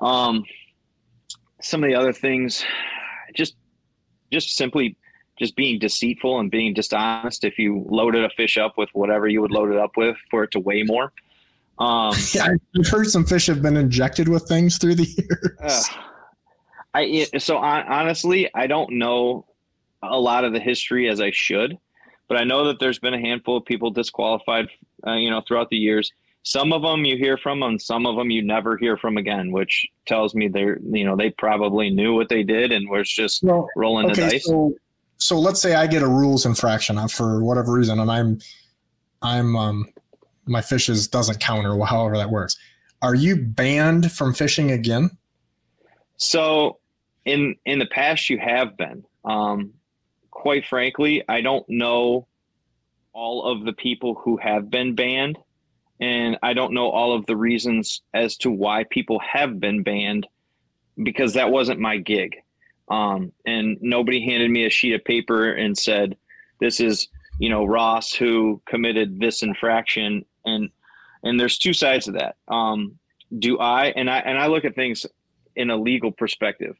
[0.00, 0.44] Um,
[1.60, 2.64] some of the other things,
[3.34, 3.56] just
[4.32, 4.96] just simply
[5.38, 7.44] just being deceitful and being dishonest.
[7.44, 10.44] If you loaded a fish up with whatever you would load it up with for
[10.44, 11.12] it to weigh more.
[11.78, 15.56] Um, Yeah, I've heard some fish have been injected with things through the years.
[15.62, 16.04] Ugh.
[16.98, 19.46] I so hon- honestly, I don't know
[20.02, 21.78] a lot of the history as I should,
[22.28, 24.68] but I know that there's been a handful of people disqualified,
[25.06, 26.12] uh, you know, throughout the years.
[26.42, 29.52] Some of them you hear from, and some of them you never hear from again,
[29.52, 33.42] which tells me they're, you know, they probably knew what they did and was just
[33.42, 34.46] Well, rolling the dice.
[34.46, 34.72] so
[35.18, 38.38] so let's say I get a rules infraction uh, for whatever reason, and I'm
[39.20, 39.86] I'm um
[40.46, 42.56] my fishes doesn't count or however that works.
[43.02, 45.10] Are you banned from fishing again?
[46.16, 46.78] So,
[47.28, 49.04] in in the past, you have been.
[49.24, 49.74] Um,
[50.30, 52.26] quite frankly, I don't know
[53.12, 55.38] all of the people who have been banned,
[56.00, 60.26] and I don't know all of the reasons as to why people have been banned,
[61.02, 62.36] because that wasn't my gig.
[62.90, 66.16] Um, and nobody handed me a sheet of paper and said,
[66.60, 67.08] "This is
[67.38, 70.70] you know Ross who committed this infraction." And
[71.22, 72.36] and there's two sides to that.
[72.48, 72.98] Um,
[73.38, 75.04] do I and I and I look at things
[75.56, 76.76] in a legal perspective.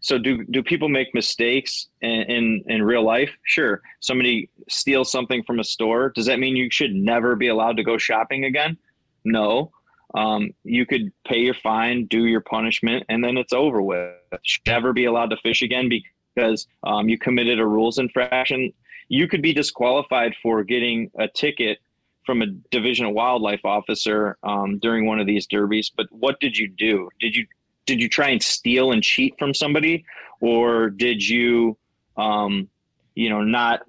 [0.00, 3.30] So do do people make mistakes in, in, in real life?
[3.44, 3.82] Sure.
[4.00, 6.10] Somebody steals something from a store.
[6.10, 8.76] Does that mean you should never be allowed to go shopping again?
[9.24, 9.72] No.
[10.14, 14.12] Um, you could pay your fine, do your punishment, and then it's over with.
[14.42, 18.72] Should never be allowed to fish again because um, you committed a rules infraction.
[19.08, 21.78] You could be disqualified for getting a ticket
[22.24, 25.90] from a division of wildlife officer um, during one of these derbies.
[25.94, 27.08] But what did you do?
[27.20, 27.46] Did you
[27.86, 30.04] did you try and steal and cheat from somebody,
[30.40, 31.76] or did you,
[32.16, 32.68] um,
[33.14, 33.82] you know, not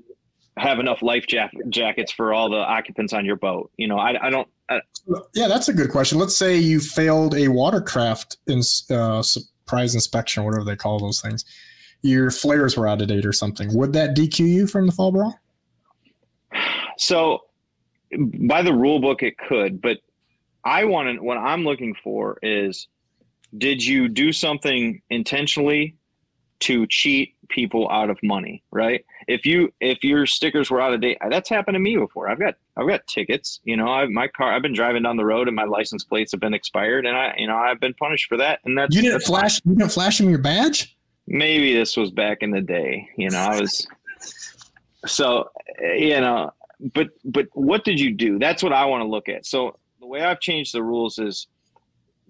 [0.57, 3.71] have enough life jack- jackets for all the occupants on your boat?
[3.77, 4.47] You know, I, I don't.
[4.69, 4.81] I,
[5.33, 6.17] yeah, that's a good question.
[6.17, 11.45] Let's say you failed a watercraft in uh, surprise inspection, whatever they call those things.
[12.01, 13.73] Your flares were out of date or something.
[13.77, 15.35] Would that DQ you from the fall brawl?
[16.97, 17.41] So,
[18.17, 19.97] by the rule book, it could, but
[20.63, 21.23] I want to.
[21.23, 22.87] What I'm looking for is
[23.57, 25.95] did you do something intentionally
[26.59, 29.03] to cheat people out of money right?
[29.27, 32.29] If you if your stickers were out of date that's happened to me before.
[32.29, 35.25] I've got i've got tickets you know I, my car i've been driving down the
[35.25, 38.27] road and my license plates have been expired and i you know i've been punished
[38.27, 40.95] for that and that's you didn't that's flash you didn't flash them your badge?
[41.27, 43.87] Maybe this was back in the day you know i was
[45.05, 45.49] so
[45.81, 46.51] eh, you know
[46.93, 48.39] but but what did you do?
[48.39, 49.45] That's what i want to look at.
[49.45, 51.47] So the way i've changed the rules is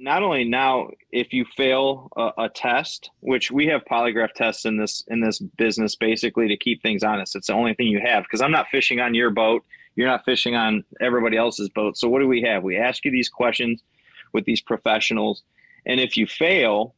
[0.01, 4.77] not only now if you fail a, a, test which we have polygraph tests in
[4.77, 7.35] this in this business basically to keep things honest.
[7.35, 9.63] It's the only thing you have because i'm not fishing on your boat.
[9.95, 11.97] You're not fishing on everybody else's boat.
[11.97, 12.63] So what do we have?
[12.63, 13.83] We ask you these questions
[14.31, 15.43] with these professionals.
[15.85, 16.95] And if you fail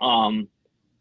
[0.00, 0.48] um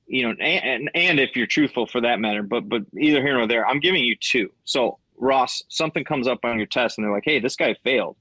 [0.08, 3.48] you know and and if you're truthful for that matter but but either here or
[3.48, 4.50] there i'm giving you two.
[4.66, 8.18] So ross something comes up on your test and they're like hey this guy failed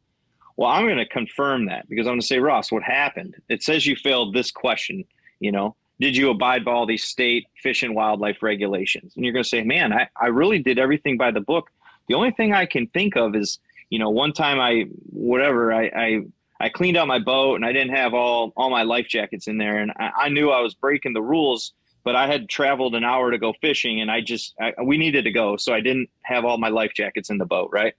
[0.60, 3.34] well, I'm going to confirm that because I'm going to say, Ross, what happened?
[3.48, 5.06] It says you failed this question.
[5.38, 9.14] You know, did you abide by all these state fish and wildlife regulations?
[9.16, 11.70] And you're going to say, man, I, I really did everything by the book.
[12.08, 13.58] The only thing I can think of is,
[13.88, 16.20] you know, one time I, whatever, I, I,
[16.60, 19.56] I cleaned out my boat and I didn't have all, all my life jackets in
[19.56, 19.78] there.
[19.78, 21.72] And I, I knew I was breaking the rules,
[22.04, 25.24] but I had traveled an hour to go fishing and I just, I, we needed
[25.24, 25.56] to go.
[25.56, 27.70] So I didn't have all my life jackets in the boat.
[27.72, 27.94] Right.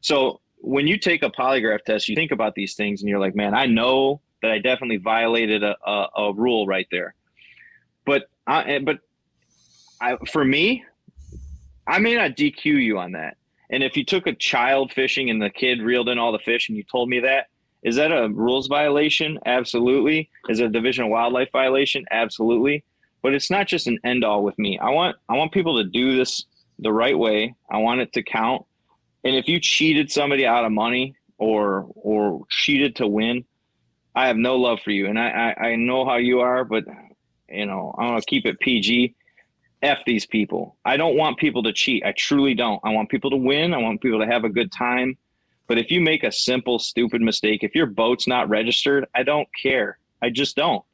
[0.00, 3.34] So when you take a polygraph test, you think about these things and you're like,
[3.34, 7.14] man, I know that I definitely violated a, a, a rule right there.
[8.06, 9.00] But I, eh, but
[10.00, 10.84] I, for me,
[11.86, 13.36] I may not DQ you on that.
[13.70, 16.68] And if you took a child fishing and the kid reeled in all the fish
[16.68, 17.46] and you told me that,
[17.82, 19.38] is that a rules violation?
[19.44, 20.30] Absolutely.
[20.48, 22.04] Is it a division of wildlife violation?
[22.10, 22.84] Absolutely.
[23.22, 24.78] But it's not just an end all with me.
[24.78, 26.44] I want I want people to do this
[26.78, 27.54] the right way.
[27.70, 28.64] I want it to count.
[29.24, 33.44] And if you cheated somebody out of money or or cheated to win,
[34.14, 35.06] I have no love for you.
[35.06, 36.84] And I, I, I know how you are, but
[37.48, 39.14] you know, I want to keep it PG.
[39.82, 40.76] F these people.
[40.84, 42.04] I don't want people to cheat.
[42.04, 42.80] I truly don't.
[42.84, 43.74] I want people to win.
[43.74, 45.18] I want people to have a good time.
[45.66, 49.48] But if you make a simple, stupid mistake, if your boat's not registered, I don't
[49.60, 49.98] care.
[50.22, 50.84] I just don't.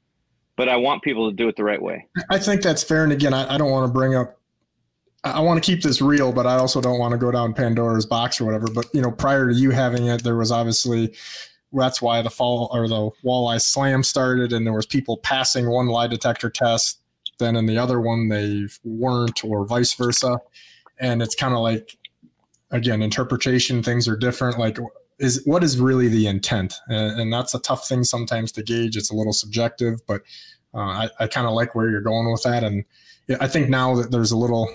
[0.56, 2.06] But I want people to do it the right way.
[2.30, 3.04] I think that's fair.
[3.04, 4.37] And again, I, I don't want to bring up
[5.24, 8.06] I want to keep this real, but I also don't want to go down Pandora's
[8.06, 8.68] box or whatever.
[8.68, 11.14] But you know, prior to you having it, there was obviously
[11.72, 15.86] that's why the fall or the walleye slam started, and there was people passing one
[15.86, 17.00] lie detector test,
[17.38, 20.38] then in the other one they weren't, or vice versa.
[21.00, 21.96] And it's kind of like
[22.70, 24.58] again, interpretation things are different.
[24.58, 24.78] Like
[25.18, 28.96] is what is really the intent, and, and that's a tough thing sometimes to gauge.
[28.96, 30.22] It's a little subjective, but
[30.74, 32.84] uh, I, I kind of like where you're going with that, and
[33.40, 34.72] I think now that there's a little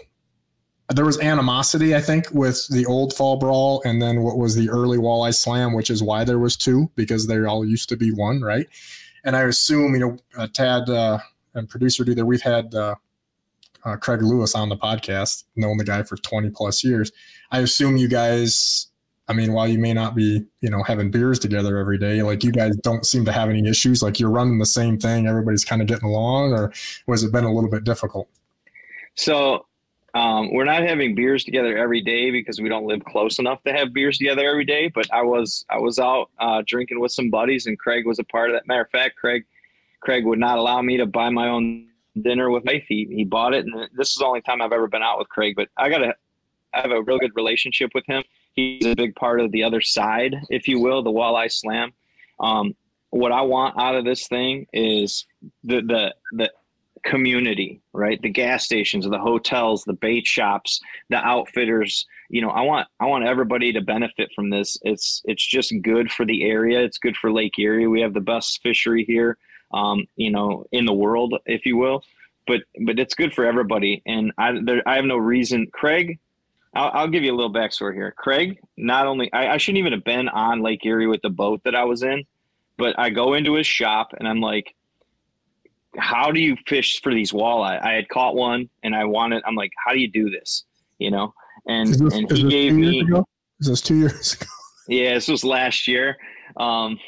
[0.90, 4.70] there was animosity, I think, with the old fall brawl and then what was the
[4.70, 8.12] early walleye slam, which is why there was two because they all used to be
[8.12, 8.68] one, right?
[9.24, 11.20] And I assume, you know, uh, Tad uh,
[11.54, 12.26] and producer do that.
[12.26, 12.96] We've had uh,
[13.86, 17.12] uh, Craig Lewis on the podcast, known the guy for 20 plus years.
[17.52, 18.88] I assume you guys,
[19.30, 22.44] I mean, while you may not be, you know, having beers together every day, like
[22.44, 24.04] you guys don't seem to have any issues.
[24.04, 26.74] Like you're running the same thing, everybody's kind of getting along, or
[27.08, 28.28] was it been a little bit difficult?
[29.16, 29.66] So
[30.14, 33.74] um, we're not having beers together every day because we don't live close enough to
[33.74, 34.88] have beers together every day.
[34.88, 38.24] But I was I was out uh, drinking with some buddies, and Craig was a
[38.24, 38.68] part of that.
[38.68, 39.46] Matter of fact, Craig
[40.02, 41.88] Craig would not allow me to buy my own
[42.22, 43.10] dinner with my feet.
[43.10, 45.56] He bought it, and this is the only time I've ever been out with Craig.
[45.56, 48.24] But I got I have a real good relationship with him.
[48.54, 51.92] He's a big part of the other side, if you will, the walleye slam.
[52.40, 52.76] Um,
[53.10, 55.26] what I want out of this thing is
[55.64, 56.52] the the the
[57.04, 58.22] community, right?
[58.22, 60.80] The gas stations, the hotels, the bait shops,
[61.10, 62.06] the outfitters.
[62.30, 64.78] You know, I want I want everybody to benefit from this.
[64.82, 66.82] It's it's just good for the area.
[66.82, 67.88] It's good for Lake Erie.
[67.88, 69.38] We have the best fishery here,
[69.74, 72.04] um, you know, in the world, if you will.
[72.48, 74.02] But but it's good for everybody.
[74.06, 75.68] And I there, I have no reason.
[75.72, 76.20] Craig,
[76.74, 78.14] I'll, I'll, give you a little backstory here.
[78.18, 81.62] Craig, not only I, I shouldn't even have been on Lake Erie with the boat
[81.66, 82.26] that I was in,
[82.78, 84.74] but I go into his shop and I'm like
[85.98, 87.82] how do you fish for these walleye?
[87.84, 90.64] I had caught one and I wanted, I'm like, how do you do this?
[90.98, 91.34] You know?
[91.68, 93.26] And, this, and he gave me, ago?
[93.60, 94.46] is this two years ago?
[94.90, 96.18] Yeah, this was last year.
[96.58, 97.00] Um,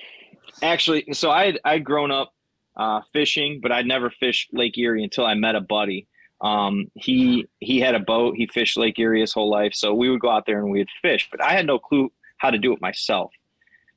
[0.63, 2.31] actually, so I had, I'd grown up
[2.77, 6.07] uh, fishing, but I'd never fished Lake Erie until I met a buddy.
[6.39, 9.73] Um, he, he had a boat, he fished Lake Erie his whole life.
[9.73, 12.49] So we would go out there and we'd fish, but I had no clue how
[12.49, 13.33] to do it myself.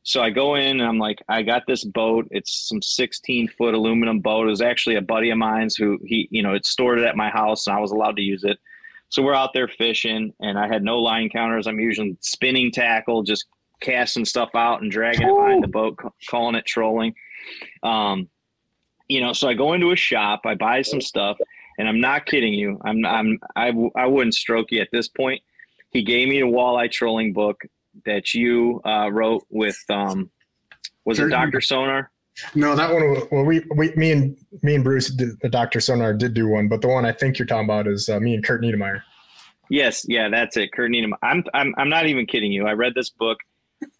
[0.08, 2.26] So I go in and I'm like, I got this boat.
[2.30, 4.46] It's some 16 foot aluminum boat.
[4.46, 7.14] It was actually a buddy of mine's who he, you know, it stored it at
[7.14, 8.58] my house and I was allowed to use it.
[9.10, 11.66] So we're out there fishing and I had no line counters.
[11.66, 13.44] I'm using spinning tackle, just
[13.82, 15.98] casting stuff out and dragging it behind the boat,
[16.30, 17.12] calling it trolling.
[17.82, 18.30] Um,
[19.08, 21.36] you know, so I go into a shop, I buy some stuff,
[21.76, 22.80] and I'm not kidding you.
[22.82, 25.42] I'm, I'm, I, I wouldn't stroke you at this point.
[25.90, 27.60] He gave me a walleye trolling book
[28.04, 30.30] that you uh, wrote with um,
[31.04, 32.10] was it Doctor Sonar?
[32.54, 33.22] No, that one.
[33.30, 36.68] Well, we, we, me and me and Bruce, did, the Doctor Sonar did do one,
[36.68, 39.02] but the one I think you're talking about is uh, me and Kurt Niedermeyer.
[39.70, 41.18] Yes, yeah, that's it, Kurt Niedermeyer.
[41.22, 42.66] I'm, I'm, I'm not even kidding you.
[42.66, 43.38] I read this book.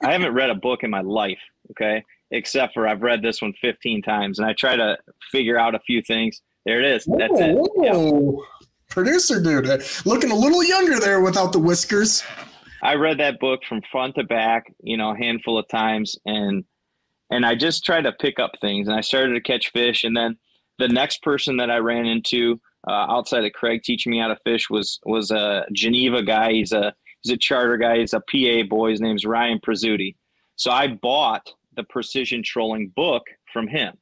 [0.03, 1.39] I haven't read a book in my life.
[1.73, 4.97] Okay, except for I've read this one 15 times, and I try to
[5.33, 6.41] figure out a few things.
[6.65, 7.05] There it is.
[7.07, 7.95] That's whoa, it.
[7.95, 8.45] Whoa.
[8.89, 12.23] Producer dude, uh, looking a little younger there without the whiskers.
[12.83, 16.65] I read that book from front to back, you know, a handful of times, and
[17.31, 20.17] and I just tried to pick up things, and I started to catch fish, and
[20.17, 20.37] then
[20.79, 24.39] the next person that I ran into uh, outside of Craig teaching me how to
[24.45, 26.53] fish was was a Geneva guy.
[26.53, 27.99] He's a he's a charter guy.
[27.99, 28.91] He's a PA boy.
[28.91, 30.15] His name's Ryan Prezzuti.
[30.57, 33.23] So I bought the precision trolling book
[33.53, 33.95] from him.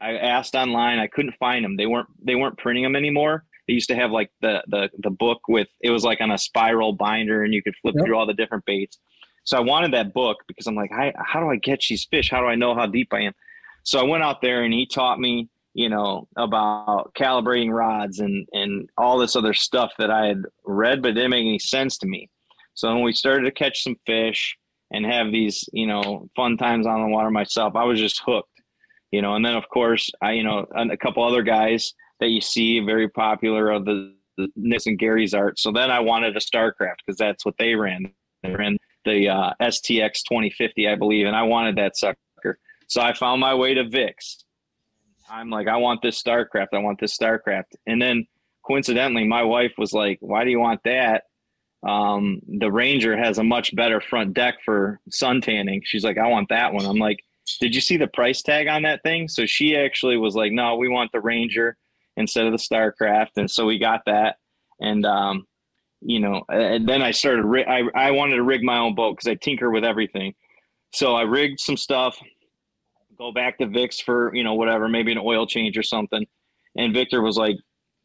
[0.00, 0.98] I asked online.
[0.98, 1.76] I couldn't find them.
[1.76, 3.44] They weren't they weren't printing them anymore.
[3.70, 6.38] They used to have like the the the book with it was like on a
[6.38, 8.04] spiral binder and you could flip yep.
[8.04, 8.98] through all the different baits.
[9.44, 12.32] So I wanted that book because I'm like, how, how do I catch these fish?
[12.32, 13.32] How do I know how deep I am?
[13.84, 18.44] So I went out there and he taught me, you know, about calibrating rods and
[18.52, 21.96] and all this other stuff that I had read, but it didn't make any sense
[21.98, 22.28] to me.
[22.74, 24.56] So when we started to catch some fish
[24.90, 28.62] and have these, you know, fun times on the water myself, I was just hooked,
[29.12, 29.36] you know.
[29.36, 33.08] And then of course, I, you know, a couple other guys that you see very
[33.08, 35.58] popular of the, the and Gary's art.
[35.58, 38.12] So then I wanted a Starcraft because that's what they ran.
[38.42, 42.16] They ran the uh, STX 2050, I believe, and I wanted that sucker.
[42.86, 44.44] So I found my way to Vic's.
[45.30, 46.68] I'm like, I want this Starcraft.
[46.72, 47.76] I want this Starcraft.
[47.86, 48.26] And then
[48.66, 51.24] coincidentally, my wife was like, Why do you want that?
[51.86, 55.82] Um, the Ranger has a much better front deck for sun tanning.
[55.84, 56.84] She's like, I want that one.
[56.84, 57.20] I'm like,
[57.60, 59.28] Did you see the price tag on that thing?
[59.28, 61.76] So she actually was like, No, we want the Ranger
[62.16, 64.36] instead of the Starcraft, and so we got that.
[64.80, 65.46] And um,
[66.00, 67.44] you know, and then I started.
[67.68, 70.34] I I wanted to rig my own boat because I tinker with everything.
[70.92, 72.18] So I rigged some stuff.
[73.18, 76.26] Go back to Vic's for you know whatever, maybe an oil change or something.
[76.76, 77.56] And Victor was like,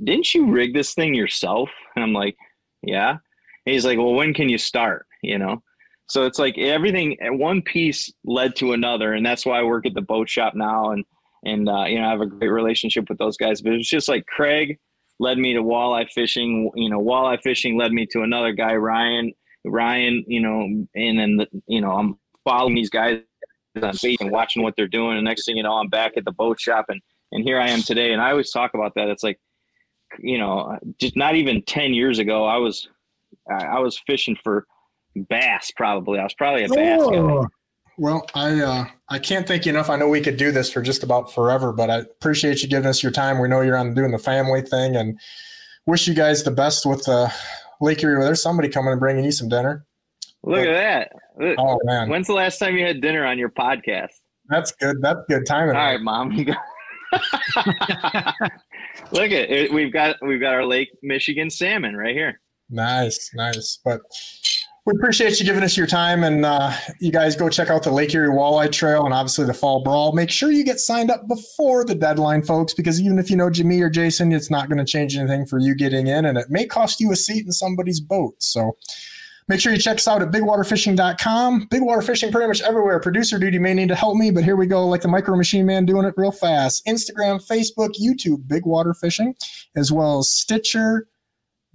[0.03, 2.35] "Didn't you rig this thing yourself?" And I'm like,
[2.81, 5.63] "Yeah." And he's like, "Well, when can you start?" You know.
[6.07, 9.95] So it's like everything, one piece led to another, and that's why I work at
[9.95, 10.91] the boat shop now.
[10.91, 11.03] And
[11.45, 13.61] and uh, you know I have a great relationship with those guys.
[13.61, 14.77] But it's just like Craig
[15.19, 16.71] led me to walleye fishing.
[16.75, 19.31] You know, walleye fishing led me to another guy, Ryan.
[19.65, 20.61] Ryan, you know,
[20.95, 23.21] and then the, you know I'm following these guys
[23.75, 25.17] on Facebook and watching what they're doing.
[25.17, 27.69] And next thing you know, I'm back at the boat shop, and and here I
[27.69, 28.13] am today.
[28.13, 29.09] And I always talk about that.
[29.09, 29.39] It's like,
[30.19, 32.87] you know, just not even ten years ago, I was
[33.49, 34.65] I was fishing for
[35.29, 35.71] bass.
[35.75, 37.43] Probably I was probably a bass oh.
[37.43, 37.47] guy.
[37.97, 39.89] Well, I uh, I can't thank you enough.
[39.89, 42.87] I know we could do this for just about forever, but I appreciate you giving
[42.87, 43.39] us your time.
[43.39, 45.19] We know you're on doing the family thing, and
[45.85, 47.33] wish you guys the best with the
[47.79, 48.21] Lake Erie.
[48.21, 49.85] There's somebody coming and bringing you some dinner.
[50.43, 51.55] Look but, at that!
[51.57, 54.11] Oh man, when's the last time you had dinner on your podcast?
[54.49, 55.01] That's good.
[55.01, 55.75] That's good timing.
[55.75, 56.31] All right, mom.
[59.11, 59.71] Look at it.
[59.71, 62.41] We've got we've got our Lake Michigan salmon right here.
[62.69, 63.79] Nice, nice.
[63.83, 64.01] But
[64.85, 67.91] we appreciate you giving us your time and uh, you guys go check out the
[67.91, 71.27] lake erie walleye trail and obviously the fall brawl make sure you get signed up
[71.27, 74.77] before the deadline folks because even if you know jimmy or jason it's not going
[74.77, 77.51] to change anything for you getting in and it may cost you a seat in
[77.51, 78.75] somebody's boat so
[79.47, 81.67] Make sure you check us out at bigwaterfishing.com.
[81.69, 82.99] Big water fishing pretty much everywhere.
[82.99, 85.67] Producer duty may need to help me, but here we go, like the micro machine
[85.67, 86.83] man doing it real fast.
[86.87, 89.35] Instagram, Facebook, YouTube, Big Water Fishing,
[89.75, 91.07] as well as Stitcher,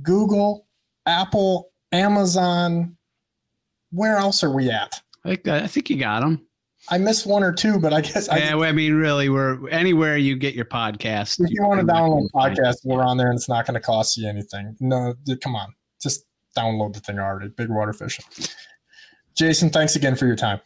[0.02, 0.66] Google,
[1.06, 2.96] Apple, Amazon.
[3.90, 5.00] Where else are we at?
[5.24, 6.46] I think, I think you got them.
[6.88, 9.68] I missed one or two, but I guess I, Yeah, well, I mean, really, we're
[9.68, 11.40] anywhere you get your podcast.
[11.40, 12.62] if you want to download can find it.
[12.62, 14.76] podcasts, we're on there and it's not going to cost you anything.
[14.80, 15.74] No, come on.
[16.00, 16.24] Just
[16.56, 17.48] download the thing already.
[17.48, 18.24] Big water fishing.
[19.36, 20.60] Jason, thanks again for your time.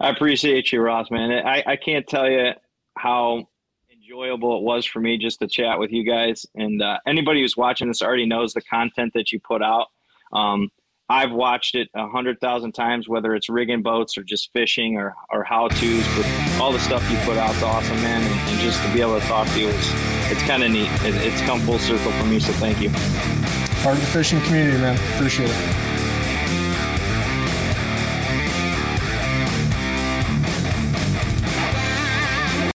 [0.00, 1.30] I appreciate you, Ross, man.
[1.46, 2.52] I, I can't tell you
[2.96, 3.46] how
[3.92, 6.46] enjoyable it was for me just to chat with you guys.
[6.54, 9.88] And uh, anybody who's watching this already knows the content that you put out.
[10.32, 10.70] Um,
[11.10, 15.16] I've watched it a hundred thousand times, whether it's rigging boats or just fishing or,
[15.30, 16.06] or how to's.
[16.16, 18.22] But all the stuff you put out is awesome, man.
[18.22, 19.92] And, and just to be able to talk to you is
[20.30, 20.88] it's kind of neat.
[21.02, 22.38] It, it's come full circle for me.
[22.38, 22.90] So thank you.
[23.82, 24.94] Part of the fishing community, man.
[25.16, 25.89] Appreciate it.